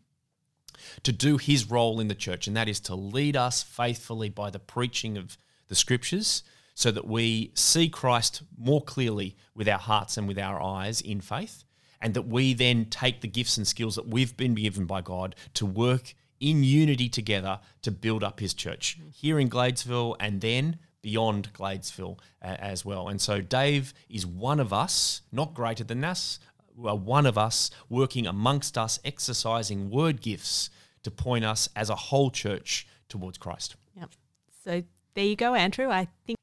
to 1.04 1.12
do 1.12 1.38
his 1.38 1.70
role 1.70 2.00
in 2.00 2.08
the 2.08 2.14
church, 2.14 2.48
and 2.48 2.56
that 2.56 2.68
is 2.68 2.80
to 2.80 2.94
lead 2.94 3.36
us 3.36 3.62
faithfully 3.62 4.28
by 4.28 4.50
the 4.50 4.58
preaching 4.58 5.16
of 5.16 5.38
the 5.68 5.74
scriptures 5.74 6.42
so 6.74 6.90
that 6.90 7.06
we 7.06 7.52
see 7.54 7.88
Christ 7.88 8.42
more 8.58 8.82
clearly 8.82 9.36
with 9.54 9.68
our 9.68 9.78
hearts 9.78 10.16
and 10.16 10.26
with 10.26 10.38
our 10.38 10.60
eyes 10.60 11.00
in 11.00 11.20
faith. 11.20 11.64
and 12.04 12.12
that 12.12 12.28
we 12.28 12.52
then 12.52 12.84
take 12.84 13.22
the 13.22 13.28
gifts 13.28 13.56
and 13.56 13.66
skills 13.66 13.94
that 13.94 14.06
we've 14.06 14.36
been 14.36 14.54
given 14.54 14.84
by 14.84 15.00
God 15.00 15.34
to 15.54 15.64
work 15.64 16.14
in 16.38 16.62
unity 16.62 17.08
together 17.08 17.58
to 17.80 17.90
build 17.90 18.22
up 18.22 18.40
his 18.40 18.52
church 18.52 18.98
here 19.10 19.38
in 19.40 19.48
Gladesville 19.48 20.14
and 20.20 20.42
then 20.42 20.78
beyond 21.00 21.50
Gladesville 21.54 22.18
uh, 22.42 22.56
as 22.58 22.84
well. 22.84 23.08
And 23.08 23.18
so 23.20 23.40
Dave 23.40 23.94
is 24.10 24.26
one 24.26 24.60
of 24.60 24.70
us, 24.70 25.22
not 25.32 25.54
greater 25.54 25.84
than 25.84 26.04
us, 26.04 26.38
one 26.76 27.24
of 27.24 27.38
us 27.38 27.70
working 27.88 28.26
amongst 28.26 28.76
us, 28.76 28.98
exercising 29.02 29.88
word 29.88 30.20
gifts 30.20 30.68
to 31.04 31.10
point 31.10 31.44
us 31.46 31.70
as 31.74 31.88
a 31.88 31.94
whole 31.94 32.30
church 32.30 32.86
towards 33.08 33.38
Christ. 33.38 33.76
Yep. 33.96 34.10
So 34.62 34.82
there 35.14 35.24
you 35.24 35.36
go, 35.36 35.54
Andrew. 35.54 35.90
I 35.90 36.08
think. 36.26 36.38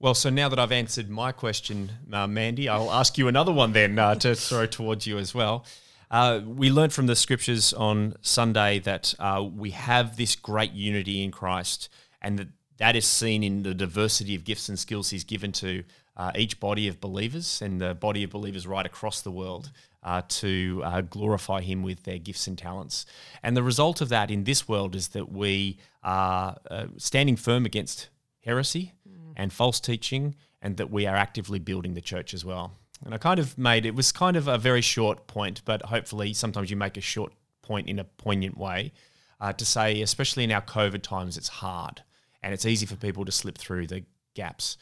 Well, 0.00 0.14
so 0.14 0.28
now 0.28 0.48
that 0.48 0.58
I've 0.58 0.72
answered 0.72 1.08
my 1.08 1.32
question, 1.32 1.92
uh, 2.12 2.26
Mandy, 2.26 2.68
I'll 2.68 2.92
ask 2.92 3.16
you 3.16 3.26
another 3.26 3.52
one 3.52 3.72
then 3.72 3.98
uh, 3.98 4.14
to 4.16 4.34
throw 4.34 4.66
towards 4.66 5.06
you 5.06 5.18
as 5.18 5.34
well. 5.34 5.64
Uh, 6.10 6.40
we 6.44 6.70
learned 6.70 6.92
from 6.92 7.06
the 7.06 7.16
scriptures 7.16 7.72
on 7.72 8.14
Sunday 8.20 8.78
that 8.80 9.14
uh, 9.18 9.42
we 9.42 9.70
have 9.70 10.16
this 10.16 10.36
great 10.36 10.72
unity 10.72 11.24
in 11.24 11.30
Christ, 11.30 11.88
and 12.20 12.38
that 12.38 12.48
that 12.78 12.96
is 12.96 13.04
seen 13.06 13.42
in 13.42 13.62
the 13.62 13.74
diversity 13.74 14.34
of 14.34 14.44
gifts 14.44 14.68
and 14.68 14.78
skills 14.78 15.10
He's 15.10 15.24
given 15.24 15.52
to 15.52 15.84
uh, 16.16 16.32
each 16.36 16.60
body 16.60 16.88
of 16.88 17.00
believers 17.00 17.60
and 17.62 17.80
the 17.80 17.94
body 17.94 18.22
of 18.24 18.30
believers 18.30 18.66
right 18.66 18.86
across 18.86 19.20
the 19.20 19.30
world 19.30 19.70
uh, 20.02 20.22
to 20.28 20.82
uh, 20.84 21.00
glorify 21.00 21.60
Him 21.60 21.82
with 21.82 22.04
their 22.04 22.18
gifts 22.18 22.46
and 22.46 22.58
talents. 22.58 23.06
And 23.42 23.56
the 23.56 23.62
result 23.62 24.00
of 24.00 24.08
that 24.10 24.30
in 24.30 24.44
this 24.44 24.68
world 24.68 24.94
is 24.94 25.08
that 25.08 25.32
we 25.32 25.78
are 26.02 26.56
uh, 26.70 26.86
standing 26.98 27.36
firm 27.36 27.64
against 27.64 28.08
heresy 28.44 28.92
mm. 29.08 29.32
and 29.36 29.52
false 29.52 29.80
teaching, 29.80 30.34
and 30.60 30.76
that 30.76 30.90
we 30.90 31.06
are 31.06 31.16
actively 31.16 31.58
building 31.58 31.94
the 31.94 32.00
church 32.00 32.34
as 32.34 32.44
well. 32.44 32.72
And 33.04 33.14
I 33.14 33.18
kind 33.18 33.38
of 33.38 33.58
made 33.58 33.86
it 33.86 33.94
was 33.94 34.12
kind 34.12 34.36
of 34.36 34.48
a 34.48 34.58
very 34.58 34.80
short 34.80 35.26
point, 35.26 35.62
but 35.64 35.82
hopefully 35.82 36.32
sometimes 36.32 36.70
you 36.70 36.76
make 36.76 36.96
a 36.96 37.02
short 37.02 37.32
point 37.62 37.88
in 37.88 37.98
a 37.98 38.04
poignant 38.04 38.56
way 38.56 38.92
uh, 39.40 39.52
to 39.52 39.64
say, 39.64 40.00
especially 40.00 40.44
in 40.44 40.52
our 40.52 40.62
COVID 40.62 41.02
times, 41.02 41.36
it's 41.36 41.48
hard 41.48 42.02
and 42.44 42.52
it's 42.52 42.66
easy 42.66 42.86
for 42.86 42.96
people 42.96 43.24
to 43.24 43.32
slip 43.32 43.56
through 43.58 43.86
the 43.86 44.04
gaps. 44.34 44.76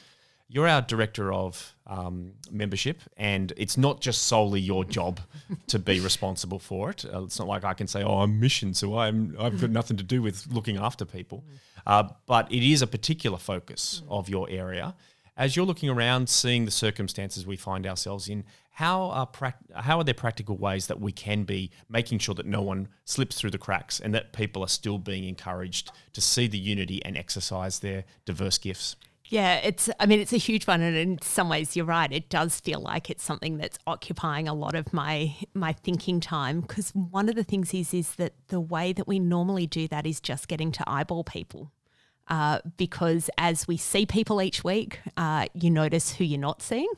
You're 0.49 0.69
our 0.69 0.83
director 0.83 1.33
of 1.33 1.75
um, 1.87 2.33
membership, 2.51 3.01
and 3.17 3.53
it's 3.57 3.79
not 3.79 4.01
just 4.01 4.25
solely 4.25 4.61
your 4.61 4.85
job 4.85 5.21
to 5.69 5.79
be 5.79 6.01
responsible 6.01 6.59
for 6.59 6.91
it. 6.91 7.05
Uh, 7.07 7.23
it's 7.23 7.39
not 7.39 7.49
like 7.49 7.65
I 7.65 7.73
can 7.73 7.87
say, 7.87 8.03
"Oh, 8.03 8.19
I'm 8.19 8.39
mission, 8.39 8.75
so 8.75 8.99
I'm 8.99 9.35
I've 9.39 9.59
got 9.61 9.71
nothing 9.71 9.97
to 9.97 10.03
do 10.03 10.21
with 10.21 10.47
looking 10.51 10.77
after 10.77 11.07
people," 11.07 11.45
uh, 11.87 12.09
but 12.27 12.53
it 12.53 12.63
is 12.63 12.83
a 12.83 12.87
particular 12.87 13.39
focus 13.39 14.03
of 14.11 14.29
your 14.29 14.51
area 14.51 14.95
as 15.37 15.57
you're 15.57 15.67
looking 15.67 15.89
around, 15.89 16.29
seeing 16.29 16.65
the 16.67 16.71
circumstances 16.71 17.47
we 17.47 17.57
find 17.57 17.87
ourselves 17.87 18.29
in, 18.29 18.45
how 18.73 19.03
are 19.11 19.55
how 19.75 19.99
are 19.99 20.05
there 20.05 20.15
practical 20.15 20.57
ways 20.57 20.87
that 20.87 20.99
we 20.99 21.13
can 21.13 21.45
be 21.45 21.71
making 21.91 22.19
sure 22.19 22.35
that 22.35 22.47
no 22.47 22.63
one 22.63 22.89
slips 23.05 23.39
through 23.39 23.51
the 23.51 23.59
cracks 23.59 24.01
and 24.01 24.15
that 24.15 24.33
people 24.33 24.63
are 24.65 24.69
still 24.69 24.99
being 24.99 25.25
encouraged 25.25 25.93
to 26.15 26.21
see 26.23 26.47
the 26.47 26.59
unity 26.59 27.05
and 27.05 27.17
exercise 27.17 27.81
their 27.81 28.05
diverse 28.25 28.57
gifts? 28.57 28.97
Yeah, 29.27 29.57
it's 29.57 29.91
I 30.01 30.07
mean 30.07 30.21
it's 30.21 30.33
a 30.33 30.39
huge 30.39 30.67
one 30.67 30.81
and 30.81 30.97
in 30.97 31.21
some 31.21 31.51
ways 31.51 31.77
you're 31.77 31.85
right. 31.85 32.11
It 32.11 32.31
does 32.31 32.61
feel 32.61 32.81
like 32.81 33.11
it's 33.11 33.23
something 33.23 33.59
that's 33.59 33.79
occupying 33.87 34.49
a 34.49 34.55
lot 34.55 34.75
of 34.75 34.93
my 34.93 35.37
my 35.55 35.75
thinking 35.75 36.21
time 36.21 36.63
because 36.63 36.91
one 36.91 37.29
of 37.29 37.35
the 37.35 37.45
things 37.45 37.75
is 37.75 37.93
is 37.93 38.15
that 38.17 38.33
the 38.49 38.61
way 38.61 38.93
that 38.95 39.07
we 39.07 39.19
normally 39.19 39.67
do 39.67 39.87
that 39.89 40.07
is 40.07 40.21
just 40.21 40.49
getting 40.49 40.73
to 40.73 40.85
eyeball 40.87 41.25
people. 41.25 41.73
Uh, 42.29 42.61
because 42.77 43.29
as 43.37 43.67
we 43.67 43.77
see 43.77 44.07
people 44.07 44.41
each 44.41 44.65
week, 44.65 45.01
uh, 45.17 45.47
you 45.55 45.71
notice 45.71 46.13
who 46.13 46.25
you're 46.25 46.39
not 46.39 46.63
seeing. 46.63 46.89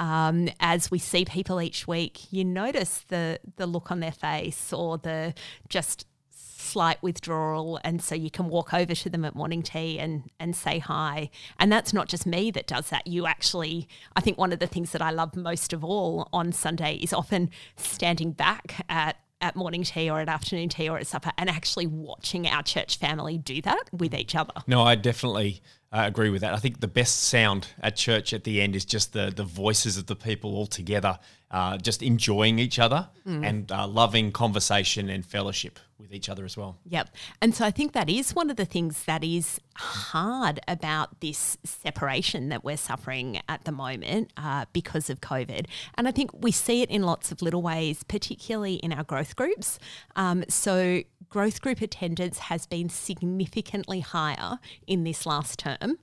Um, 0.00 0.48
as 0.58 0.90
we 0.90 0.98
see 0.98 1.24
people 1.24 1.60
each 1.60 1.86
week, 1.86 2.32
you 2.32 2.44
notice 2.44 3.04
the 3.08 3.38
the 3.56 3.66
look 3.66 3.92
on 3.92 4.00
their 4.00 4.10
face 4.10 4.72
or 4.72 4.98
the 4.98 5.34
just 5.68 6.06
slight 6.30 7.02
withdrawal. 7.02 7.78
And 7.84 8.02
so 8.02 8.14
you 8.14 8.30
can 8.30 8.48
walk 8.48 8.72
over 8.72 8.94
to 8.94 9.10
them 9.10 9.24
at 9.24 9.34
morning 9.34 9.62
tea 9.62 9.98
and 9.98 10.30
and 10.40 10.56
say 10.56 10.78
hi. 10.78 11.30
And 11.58 11.70
that's 11.70 11.92
not 11.92 12.08
just 12.08 12.26
me 12.26 12.50
that 12.52 12.66
does 12.66 12.88
that. 12.88 13.06
You 13.06 13.26
actually 13.26 13.88
i 14.16 14.20
think 14.20 14.38
one 14.38 14.52
of 14.52 14.58
the 14.58 14.66
things 14.66 14.92
that 14.92 15.02
i 15.02 15.10
love 15.10 15.36
most 15.36 15.72
of 15.72 15.84
all 15.84 16.28
on 16.32 16.52
sunday 16.52 16.94
is 16.96 17.12
often 17.12 17.50
standing 17.76 18.32
back 18.32 18.84
at 18.88 19.16
at 19.40 19.56
morning 19.56 19.82
tea 19.82 20.10
or 20.10 20.20
at 20.20 20.28
afternoon 20.28 20.68
tea 20.68 20.88
or 20.88 20.98
at 20.98 21.06
supper 21.06 21.32
and 21.38 21.48
actually 21.48 21.86
watching 21.86 22.46
our 22.46 22.62
church 22.62 22.98
family 22.98 23.38
do 23.38 23.62
that 23.62 23.84
with 23.92 24.14
each 24.14 24.34
other. 24.34 24.52
No, 24.66 24.82
I 24.82 24.94
definitely 24.94 25.62
uh, 25.92 26.04
agree 26.06 26.30
with 26.30 26.42
that. 26.42 26.54
I 26.54 26.58
think 26.58 26.80
the 26.80 26.88
best 26.88 27.24
sound 27.24 27.68
at 27.82 27.96
church 27.96 28.32
at 28.32 28.44
the 28.44 28.60
end 28.60 28.76
is 28.76 28.84
just 28.84 29.12
the 29.12 29.32
the 29.34 29.44
voices 29.44 29.96
of 29.96 30.06
the 30.06 30.16
people 30.16 30.54
all 30.54 30.66
together, 30.66 31.18
uh, 31.50 31.78
just 31.78 32.02
enjoying 32.02 32.58
each 32.58 32.78
other 32.78 33.08
mm. 33.26 33.44
and 33.44 33.70
uh, 33.72 33.86
loving 33.86 34.30
conversation 34.30 35.08
and 35.08 35.26
fellowship 35.26 35.80
with 35.98 36.14
each 36.14 36.28
other 36.28 36.44
as 36.44 36.56
well. 36.56 36.78
Yep. 36.86 37.10
And 37.42 37.54
so 37.54 37.64
I 37.64 37.70
think 37.70 37.92
that 37.92 38.08
is 38.08 38.34
one 38.34 38.50
of 38.50 38.56
the 38.56 38.64
things 38.64 39.04
that 39.04 39.22
is 39.22 39.60
hard 39.74 40.60
about 40.66 41.20
this 41.20 41.58
separation 41.64 42.48
that 42.48 42.64
we're 42.64 42.76
suffering 42.76 43.40
at 43.48 43.64
the 43.64 43.72
moment 43.72 44.32
uh, 44.36 44.66
because 44.72 45.10
of 45.10 45.20
COVID. 45.20 45.66
And 45.96 46.08
I 46.08 46.12
think 46.12 46.30
we 46.42 46.52
see 46.52 46.82
it 46.82 46.90
in 46.90 47.02
lots 47.02 47.32
of 47.32 47.42
little 47.42 47.62
ways, 47.62 48.02
particularly 48.04 48.74
in 48.74 48.92
our 48.92 49.04
growth 49.04 49.36
groups. 49.36 49.78
Um, 50.16 50.44
so 50.48 51.02
growth 51.30 51.60
group 51.62 51.80
attendance 51.80 52.38
has 52.38 52.66
been 52.66 52.88
significantly 52.88 54.00
higher 54.00 54.58
in 54.86 55.04
this 55.04 55.24
last 55.24 55.58
term 55.58 55.98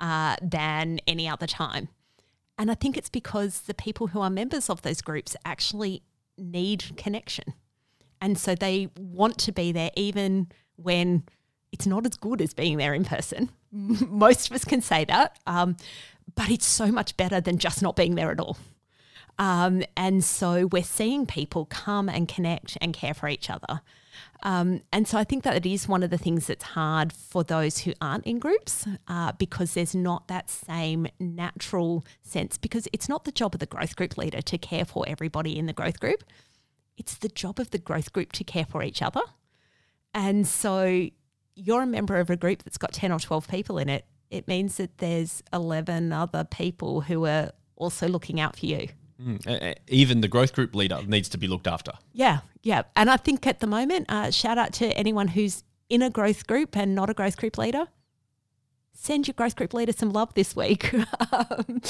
uh, 0.00 0.36
than 0.42 0.98
any 1.06 1.28
other 1.28 1.46
time. 1.46 1.88
And 2.58 2.70
I 2.70 2.74
think 2.74 2.96
it's 2.96 3.08
because 3.08 3.62
the 3.62 3.74
people 3.74 4.08
who 4.08 4.20
are 4.20 4.30
members 4.30 4.68
of 4.68 4.82
those 4.82 5.00
groups 5.00 5.36
actually 5.44 6.02
need 6.36 6.96
connection. 6.96 7.54
And 8.20 8.36
so 8.38 8.54
they 8.54 8.90
want 8.98 9.38
to 9.38 9.52
be 9.52 9.72
there 9.72 9.90
even 9.96 10.48
when 10.76 11.24
it's 11.72 11.86
not 11.86 12.04
as 12.04 12.16
good 12.16 12.40
as 12.42 12.52
being 12.52 12.76
there 12.76 12.94
in 12.94 13.04
person. 13.04 13.50
Most 13.72 14.50
of 14.50 14.56
us 14.56 14.64
can 14.64 14.82
say 14.82 15.04
that. 15.06 15.38
Um, 15.46 15.76
but 16.34 16.50
it's 16.50 16.66
so 16.66 16.86
much 16.86 17.16
better 17.16 17.40
than 17.40 17.58
just 17.58 17.82
not 17.82 17.96
being 17.96 18.14
there 18.14 18.30
at 18.30 18.40
all. 18.40 18.56
Um, 19.38 19.82
and 19.96 20.22
so 20.22 20.66
we're 20.66 20.82
seeing 20.82 21.26
people 21.26 21.64
come 21.66 22.08
and 22.08 22.28
connect 22.28 22.76
and 22.80 22.92
care 22.92 23.14
for 23.14 23.28
each 23.28 23.48
other. 23.48 23.80
Um, 24.42 24.82
and 24.92 25.06
so 25.06 25.18
I 25.18 25.24
think 25.24 25.44
that 25.44 25.56
it 25.56 25.66
is 25.66 25.88
one 25.88 26.02
of 26.02 26.10
the 26.10 26.18
things 26.18 26.46
that's 26.46 26.64
hard 26.64 27.12
for 27.12 27.44
those 27.44 27.80
who 27.80 27.92
aren't 28.00 28.26
in 28.26 28.38
groups 28.38 28.86
uh, 29.08 29.32
because 29.32 29.74
there's 29.74 29.94
not 29.94 30.28
that 30.28 30.50
same 30.50 31.06
natural 31.18 32.04
sense, 32.22 32.56
because 32.56 32.88
it's 32.92 33.08
not 33.08 33.24
the 33.24 33.32
job 33.32 33.54
of 33.54 33.60
the 33.60 33.66
growth 33.66 33.96
group 33.96 34.16
leader 34.16 34.40
to 34.42 34.58
care 34.58 34.84
for 34.84 35.04
everybody 35.08 35.58
in 35.58 35.66
the 35.66 35.72
growth 35.72 36.00
group 36.00 36.24
it's 37.00 37.16
the 37.16 37.30
job 37.30 37.58
of 37.58 37.70
the 37.70 37.78
growth 37.78 38.12
group 38.12 38.30
to 38.32 38.44
care 38.44 38.66
for 38.66 38.82
each 38.82 39.00
other. 39.00 39.22
And 40.12 40.46
so 40.46 41.08
you're 41.54 41.82
a 41.82 41.86
member 41.86 42.16
of 42.18 42.28
a 42.28 42.36
group 42.36 42.62
that's 42.62 42.76
got 42.76 42.92
10 42.92 43.10
or 43.10 43.18
12 43.18 43.48
people 43.48 43.78
in 43.78 43.88
it. 43.88 44.04
It 44.30 44.46
means 44.46 44.76
that 44.76 44.98
there's 44.98 45.42
11 45.50 46.12
other 46.12 46.44
people 46.44 47.00
who 47.00 47.24
are 47.24 47.52
also 47.74 48.06
looking 48.06 48.38
out 48.38 48.58
for 48.58 48.66
you. 48.66 48.88
Mm, 49.20 49.74
even 49.88 50.20
the 50.20 50.28
growth 50.28 50.52
group 50.52 50.74
leader 50.74 51.02
needs 51.06 51.28
to 51.30 51.38
be 51.38 51.46
looked 51.46 51.66
after. 51.66 51.92
Yeah, 52.12 52.40
yeah. 52.62 52.82
And 52.96 53.10
I 53.10 53.16
think 53.16 53.46
at 53.46 53.60
the 53.60 53.66
moment, 53.66 54.06
uh, 54.08 54.30
shout 54.30 54.56
out 54.56 54.72
to 54.74 54.86
anyone 54.96 55.28
who's 55.28 55.62
in 55.88 56.02
a 56.02 56.10
growth 56.10 56.46
group 56.46 56.76
and 56.76 56.94
not 56.94 57.10
a 57.10 57.14
growth 57.14 57.36
group 57.36 57.58
leader. 57.58 57.88
Send 58.92 59.26
your 59.26 59.34
growth 59.34 59.56
group 59.56 59.74
leader 59.74 59.92
some 59.92 60.10
love 60.10 60.32
this 60.34 60.54
week. 60.54 60.94
um, 61.32 61.80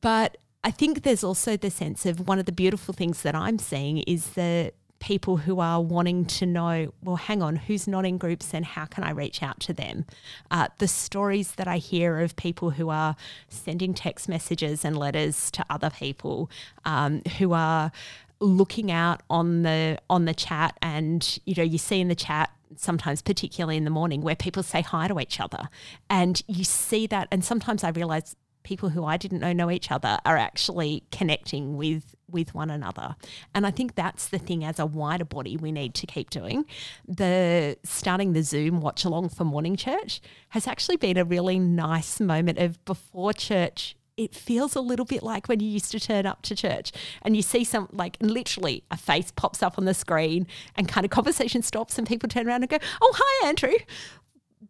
but 0.00 0.38
I 0.64 0.70
think 0.70 1.02
there's 1.02 1.22
also 1.22 1.56
the 1.56 1.70
sense 1.70 2.06
of 2.06 2.26
one 2.26 2.38
of 2.38 2.46
the 2.46 2.52
beautiful 2.52 2.94
things 2.94 3.22
that 3.22 3.34
I'm 3.34 3.58
seeing 3.58 3.98
is 3.98 4.30
the 4.30 4.72
people 5.06 5.36
who 5.36 5.60
are 5.60 5.80
wanting 5.80 6.24
to 6.24 6.44
know, 6.44 6.92
well, 7.04 7.14
hang 7.14 7.40
on, 7.40 7.54
who's 7.54 7.86
not 7.86 8.04
in 8.04 8.18
groups 8.18 8.52
and 8.52 8.64
how 8.64 8.84
can 8.86 9.04
I 9.04 9.10
reach 9.10 9.40
out 9.40 9.60
to 9.60 9.72
them? 9.72 10.04
Uh, 10.50 10.66
the 10.78 10.88
stories 10.88 11.52
that 11.52 11.68
I 11.68 11.76
hear 11.76 12.18
of 12.18 12.34
people 12.34 12.70
who 12.70 12.88
are 12.88 13.14
sending 13.48 13.94
text 13.94 14.28
messages 14.28 14.84
and 14.84 14.98
letters 14.98 15.48
to 15.52 15.64
other 15.70 15.90
people 15.90 16.50
um, 16.84 17.22
who 17.38 17.52
are 17.52 17.92
looking 18.40 18.90
out 18.90 19.22
on 19.30 19.62
the 19.62 19.96
on 20.10 20.24
the 20.26 20.34
chat 20.34 20.76
and 20.82 21.38
you 21.46 21.54
know 21.54 21.62
you 21.62 21.78
see 21.78 22.02
in 22.02 22.08
the 22.08 22.14
chat 22.14 22.50
sometimes 22.76 23.22
particularly 23.22 23.78
in 23.78 23.84
the 23.84 23.90
morning 23.90 24.20
where 24.20 24.36
people 24.36 24.62
say 24.62 24.82
hi 24.82 25.08
to 25.08 25.18
each 25.18 25.40
other 25.40 25.70
and 26.10 26.42
you 26.46 26.62
see 26.62 27.06
that 27.06 27.26
and 27.32 27.42
sometimes 27.42 27.82
i 27.82 27.88
realize 27.88 28.36
people 28.66 28.88
who 28.88 29.04
I 29.04 29.16
didn't 29.16 29.38
know 29.40 29.52
know 29.52 29.70
each 29.70 29.90
other 29.92 30.18
are 30.26 30.36
actually 30.36 31.04
connecting 31.12 31.76
with 31.76 32.16
with 32.28 32.52
one 32.52 32.68
another. 32.68 33.14
And 33.54 33.64
I 33.64 33.70
think 33.70 33.94
that's 33.94 34.26
the 34.26 34.38
thing 34.38 34.64
as 34.64 34.80
a 34.80 34.84
wider 34.84 35.24
body 35.24 35.56
we 35.56 35.70
need 35.70 35.94
to 35.94 36.06
keep 36.06 36.30
doing. 36.30 36.66
The 37.06 37.78
starting 37.84 38.32
the 38.32 38.42
Zoom 38.42 38.80
watch 38.80 39.04
along 39.04 39.28
for 39.28 39.44
morning 39.44 39.76
church 39.76 40.20
has 40.48 40.66
actually 40.66 40.96
been 40.96 41.16
a 41.16 41.24
really 41.24 41.60
nice 41.60 42.20
moment 42.20 42.58
of 42.58 42.84
before 42.84 43.32
church 43.32 43.96
it 44.16 44.34
feels 44.34 44.74
a 44.74 44.80
little 44.80 45.04
bit 45.04 45.22
like 45.22 45.46
when 45.46 45.60
you 45.60 45.68
used 45.68 45.90
to 45.90 46.00
turn 46.00 46.24
up 46.24 46.40
to 46.40 46.56
church 46.56 46.90
and 47.20 47.36
you 47.36 47.42
see 47.42 47.64
some 47.64 47.86
like 47.92 48.16
literally 48.20 48.82
a 48.90 48.96
face 48.96 49.30
pops 49.30 49.62
up 49.62 49.76
on 49.78 49.84
the 49.84 49.92
screen 49.92 50.46
and 50.74 50.88
kind 50.88 51.04
of 51.04 51.10
conversation 51.10 51.60
stops 51.60 51.98
and 51.98 52.08
people 52.08 52.26
turn 52.26 52.48
around 52.48 52.62
and 52.62 52.70
go, 52.70 52.78
Oh, 53.02 53.12
hi, 53.14 53.48
Andrew 53.48 53.74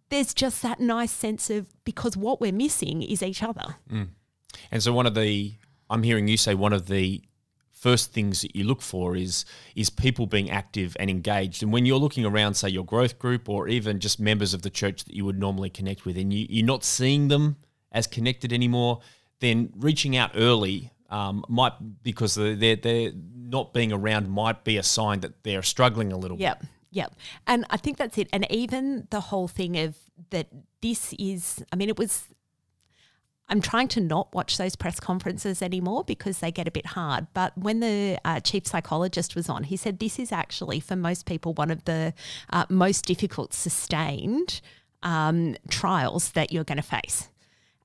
there's 0.08 0.34
just 0.34 0.62
that 0.62 0.80
nice 0.80 1.12
sense 1.12 1.50
of 1.50 1.66
because 1.84 2.16
what 2.16 2.40
we're 2.40 2.52
missing 2.52 3.02
is 3.02 3.22
each 3.22 3.42
other. 3.42 3.76
Mm. 3.90 4.08
And 4.70 4.82
so, 4.82 4.92
one 4.92 5.06
of 5.06 5.14
the, 5.14 5.54
I'm 5.90 6.02
hearing 6.02 6.28
you 6.28 6.36
say 6.36 6.54
one 6.54 6.72
of 6.72 6.86
the 6.86 7.22
first 7.72 8.12
things 8.12 8.40
that 8.40 8.56
you 8.56 8.64
look 8.64 8.80
for 8.80 9.14
is 9.14 9.44
is 9.74 9.90
people 9.90 10.26
being 10.26 10.50
active 10.50 10.96
and 10.98 11.10
engaged. 11.10 11.62
And 11.62 11.72
when 11.72 11.86
you're 11.86 11.98
looking 11.98 12.24
around, 12.24 12.54
say 12.54 12.68
your 12.68 12.84
growth 12.84 13.18
group 13.18 13.48
or 13.48 13.68
even 13.68 14.00
just 14.00 14.18
members 14.18 14.54
of 14.54 14.62
the 14.62 14.70
church 14.70 15.04
that 15.04 15.14
you 15.14 15.24
would 15.24 15.38
normally 15.38 15.70
connect 15.70 16.04
with, 16.04 16.16
and 16.16 16.32
you, 16.32 16.46
you're 16.48 16.66
not 16.66 16.84
seeing 16.84 17.28
them 17.28 17.56
as 17.92 18.06
connected 18.06 18.52
anymore, 18.52 19.00
then 19.40 19.72
reaching 19.76 20.16
out 20.16 20.30
early 20.34 20.90
um, 21.10 21.44
might 21.48 21.72
because 22.02 22.34
they're 22.34 22.76
they're 22.76 23.12
not 23.36 23.72
being 23.72 23.92
around 23.92 24.28
might 24.28 24.64
be 24.64 24.76
a 24.76 24.82
sign 24.82 25.20
that 25.20 25.42
they're 25.44 25.62
struggling 25.62 26.12
a 26.12 26.16
little. 26.16 26.36
Bit. 26.36 26.44
Yep. 26.44 26.64
Yep. 26.96 27.14
And 27.46 27.66
I 27.68 27.76
think 27.76 27.98
that's 27.98 28.16
it. 28.16 28.26
And 28.32 28.50
even 28.50 29.06
the 29.10 29.20
whole 29.20 29.48
thing 29.48 29.76
of 29.76 29.96
that 30.30 30.46
this 30.80 31.12
is, 31.18 31.62
I 31.70 31.76
mean, 31.76 31.90
it 31.90 31.98
was 31.98 32.28
I'm 33.50 33.60
trying 33.60 33.88
to 33.88 34.00
not 34.00 34.34
watch 34.34 34.56
those 34.56 34.74
press 34.76 34.98
conferences 34.98 35.60
anymore 35.60 36.04
because 36.04 36.38
they 36.38 36.50
get 36.50 36.66
a 36.66 36.70
bit 36.70 36.86
hard. 36.86 37.26
But 37.34 37.56
when 37.56 37.80
the 37.80 38.18
uh, 38.24 38.40
chief 38.40 38.66
psychologist 38.66 39.36
was 39.36 39.50
on, 39.50 39.64
he 39.64 39.76
said 39.76 39.98
this 39.98 40.18
is 40.18 40.32
actually, 40.32 40.80
for 40.80 40.96
most 40.96 41.26
people, 41.26 41.52
one 41.52 41.70
of 41.70 41.84
the 41.84 42.14
uh, 42.50 42.64
most 42.70 43.04
difficult 43.04 43.52
sustained 43.52 44.62
um, 45.02 45.54
trials 45.68 46.30
that 46.30 46.50
you're 46.50 46.64
going 46.64 46.76
to 46.78 46.82
face. 46.82 47.28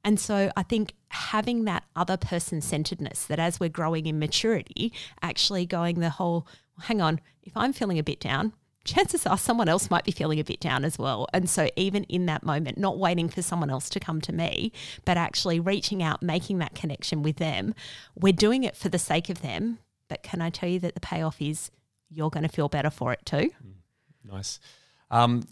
And 0.05 0.19
so 0.19 0.51
I 0.55 0.63
think 0.63 0.93
having 1.09 1.65
that 1.65 1.83
other 1.97 2.17
person 2.17 2.61
centeredness, 2.61 3.25
that 3.25 3.39
as 3.39 3.59
we're 3.59 3.69
growing 3.69 4.07
in 4.07 4.17
maturity, 4.17 4.93
actually 5.21 5.65
going 5.65 5.99
the 5.99 6.09
whole, 6.11 6.47
hang 6.83 7.01
on, 7.01 7.19
if 7.43 7.51
I'm 7.55 7.73
feeling 7.73 7.99
a 7.99 8.03
bit 8.03 8.19
down, 8.19 8.53
chances 8.83 9.25
are 9.25 9.37
someone 9.37 9.69
else 9.69 9.89
might 9.89 10.03
be 10.03 10.11
feeling 10.11 10.39
a 10.39 10.43
bit 10.43 10.59
down 10.59 10.83
as 10.83 10.97
well. 10.97 11.27
And 11.33 11.49
so, 11.49 11.69
even 11.75 12.03
in 12.05 12.25
that 12.27 12.43
moment, 12.43 12.77
not 12.77 12.97
waiting 12.97 13.29
for 13.29 13.41
someone 13.41 13.69
else 13.69 13.89
to 13.91 13.99
come 13.99 14.21
to 14.21 14.33
me, 14.33 14.71
but 15.05 15.17
actually 15.17 15.59
reaching 15.59 16.01
out, 16.01 16.21
making 16.21 16.59
that 16.59 16.75
connection 16.75 17.21
with 17.23 17.37
them, 17.37 17.73
we're 18.15 18.33
doing 18.33 18.63
it 18.63 18.75
for 18.75 18.89
the 18.89 18.99
sake 18.99 19.29
of 19.29 19.41
them. 19.41 19.79
But 20.07 20.23
can 20.23 20.41
I 20.41 20.49
tell 20.49 20.69
you 20.69 20.79
that 20.79 20.93
the 20.93 20.99
payoff 20.99 21.41
is 21.41 21.71
you're 22.09 22.29
going 22.29 22.43
to 22.43 22.49
feel 22.49 22.69
better 22.69 22.89
for 22.89 23.13
it 23.13 23.25
too? 23.25 23.51
Mm, 23.65 24.31
nice. 24.31 24.59
Um, 25.09 25.43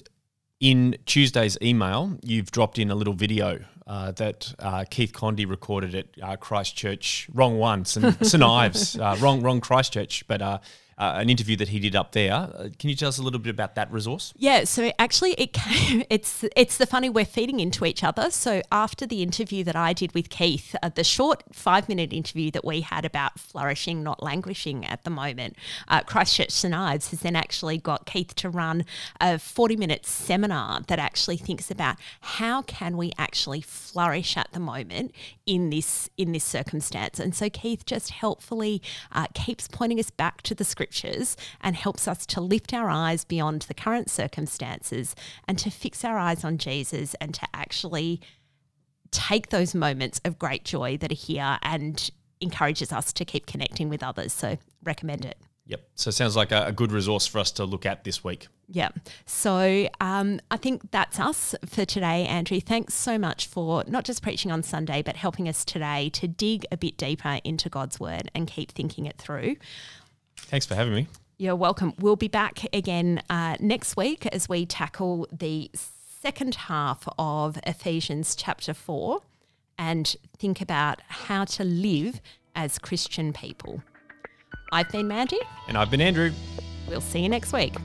in 0.60 0.98
Tuesday's 1.06 1.58
email, 1.62 2.18
you've 2.22 2.52
dropped 2.52 2.80
in 2.80 2.92
a 2.92 2.96
little 2.96 3.14
video 3.14 3.60
uh, 3.88 4.12
that 4.12 4.54
uh, 4.60 4.84
Keith 4.90 5.14
Condie 5.14 5.50
recorded 5.50 5.96
at 5.96 6.08
uh, 6.22 6.36
Christchurch. 6.36 7.28
Wrong 7.34 7.58
one, 7.58 7.86
St, 7.86 8.26
St 8.26 8.44
Ives. 8.44 9.00
Uh, 9.00 9.16
wrong, 9.20 9.42
wrong 9.42 9.62
Christchurch. 9.62 10.28
But 10.28 10.62
uh, 11.00 11.14
an 11.16 11.30
interview 11.30 11.56
that 11.56 11.70
he 11.70 11.80
did 11.80 11.96
up 11.96 12.12
there. 12.12 12.34
Uh, 12.34 12.70
can 12.78 12.90
you 12.90 12.96
tell 12.96 13.08
us 13.08 13.18
a 13.18 13.24
little 13.24 13.40
bit 13.40 13.50
about 13.50 13.76
that 13.76 13.92
resource? 13.92 14.34
Yeah, 14.36 14.66
so 14.66 14.92
actually, 15.00 15.32
it 15.34 15.54
came, 15.54 16.04
it's 16.10 16.44
it's 16.56 16.78
the 16.78 16.86
funny 16.86 17.10
we're 17.10 17.26
feeding 17.26 17.60
into 17.60 17.86
each 17.86 18.04
other. 18.04 18.30
So 18.30 18.62
after 18.72 19.06
the 19.08 19.24
interview 19.24 19.64
that 19.64 19.76
I 19.76 19.94
did 19.94 20.14
with 20.14 20.30
Keith, 20.30 20.76
uh, 20.84 20.90
the 20.90 21.06
short 21.06 21.44
five 21.54 21.88
minute 21.88 22.12
interview 22.12 22.52
that 22.52 22.66
we 22.66 22.82
had 22.82 23.06
about 23.06 23.40
flourishing, 23.40 24.04
not 24.04 24.22
languishing 24.22 24.86
at 24.86 25.06
the 25.06 25.10
moment, 25.10 25.56
uh, 25.88 26.02
Christchurch 26.02 26.52
St 26.52 26.74
Ives 26.74 27.12
has 27.12 27.22
then 27.22 27.36
actually 27.36 27.78
got 27.78 28.06
Keith 28.06 28.36
to 28.36 28.50
run 28.50 28.86
a 29.22 29.40
forty 29.40 29.78
minute 29.78 30.06
seminar 30.06 30.82
that 30.88 31.00
actually 31.00 31.38
thinks 31.38 31.72
about 31.72 31.96
how 32.22 32.62
can 32.64 32.98
we 32.98 33.14
actually 33.18 33.62
flourish 33.62 34.36
at 34.36 34.52
the 34.52 34.60
moment 34.60 35.14
in 35.46 35.70
this 35.70 36.10
in 36.18 36.34
this 36.34 36.44
circumstance. 36.44 37.20
And 37.20 37.34
so 37.34 37.50
Keith 37.50 37.86
just 37.86 38.10
helpfully 38.10 38.82
uh, 39.14 39.28
keeps 39.34 39.70
pointing 39.70 40.00
us 40.00 40.10
back 40.10 40.42
to 40.42 40.54
the 40.54 40.66
script 40.66 40.89
scriptures 40.90 41.38
and 41.62 41.76
helps 41.76 42.08
us 42.08 42.26
to 42.26 42.42
lift 42.42 42.74
our 42.74 42.90
eyes 42.90 43.24
beyond 43.24 43.64
the 43.64 43.74
current 43.74 44.10
circumstances 44.10 45.16
and 45.48 45.58
to 45.60 45.70
fix 45.70 46.04
our 46.04 46.18
eyes 46.18 46.44
on 46.44 46.58
Jesus 46.58 47.16
and 47.22 47.34
to 47.34 47.48
actually 47.54 48.20
take 49.12 49.50
those 49.50 49.74
moments 49.76 50.20
of 50.26 50.38
great 50.40 50.64
joy 50.64 50.98
that 50.98 51.12
are 51.12 51.16
here 51.16 51.58
and 51.64 52.10
encourages 52.42 52.92
us 52.92 53.12
to 53.14 53.26
keep 53.26 53.46
connecting 53.46 53.90
with 53.90 54.04
others. 54.04 54.34
So, 54.34 54.58
recommend 54.84 55.26
it. 55.26 55.38
Yep. 55.66 55.82
So, 55.96 56.10
it 56.10 56.14
sounds 56.14 56.36
like 56.36 56.52
a, 56.52 56.66
a 56.68 56.72
good 56.72 56.92
resource 56.92 57.28
for 57.28 57.40
us 57.40 57.52
to 57.54 57.66
look 57.66 57.86
at 57.86 58.04
this 58.04 58.24
week. 58.24 58.48
Yeah. 58.72 58.90
So 59.26 59.90
um, 60.00 60.40
I 60.52 60.58
think 60.58 60.92
that's 60.92 61.20
us 61.20 61.56
for 61.66 61.86
today, 61.86 62.26
Andrew. 62.28 62.60
Thanks 62.60 62.94
so 62.94 63.18
much 63.18 63.48
for 63.48 63.84
not 63.88 64.06
just 64.06 64.22
preaching 64.22 64.52
on 64.52 64.62
Sunday, 64.62 65.02
but 65.02 65.16
helping 65.16 65.50
us 65.50 65.66
today 65.66 66.10
to 66.14 66.28
dig 66.28 66.66
a 66.72 66.78
bit 66.78 66.96
deeper 66.96 67.40
into 67.44 67.68
God's 67.68 68.00
word 68.00 68.30
and 68.36 68.48
keep 68.48 68.72
thinking 68.72 69.08
it 69.08 69.18
through. 69.18 69.56
Thanks 70.50 70.66
for 70.66 70.76
having 70.76 70.94
me. 70.94 71.08
You're 71.38 71.56
welcome. 71.56 71.94
We'll 72.00 72.16
be 72.16 72.28
back 72.28 72.66
again 72.74 73.22
uh, 73.30 73.56
next 73.60 73.96
week 73.96 74.26
as 74.26 74.50
we 74.50 74.66
tackle 74.66 75.28
the 75.32 75.70
second 76.22 76.56
half 76.56 77.08
of 77.18 77.60
Ephesians 77.66 78.36
chapter 78.36 78.74
4 78.74 79.22
and 79.78 80.16
think 80.38 80.60
about 80.60 81.02
how 81.08 81.46
to 81.46 81.64
live 81.64 82.20
as 82.56 82.80
Christian 82.80 83.32
people. 83.32 83.82
I've 84.72 84.90
been 84.90 85.08
Mandy. 85.08 85.40
And 85.68 85.78
I've 85.78 85.92
been 85.92 86.02
Andrew. 86.02 86.32
We'll 86.88 87.00
see 87.00 87.20
you 87.20 87.30
next 87.30 87.54
week. 87.54 87.76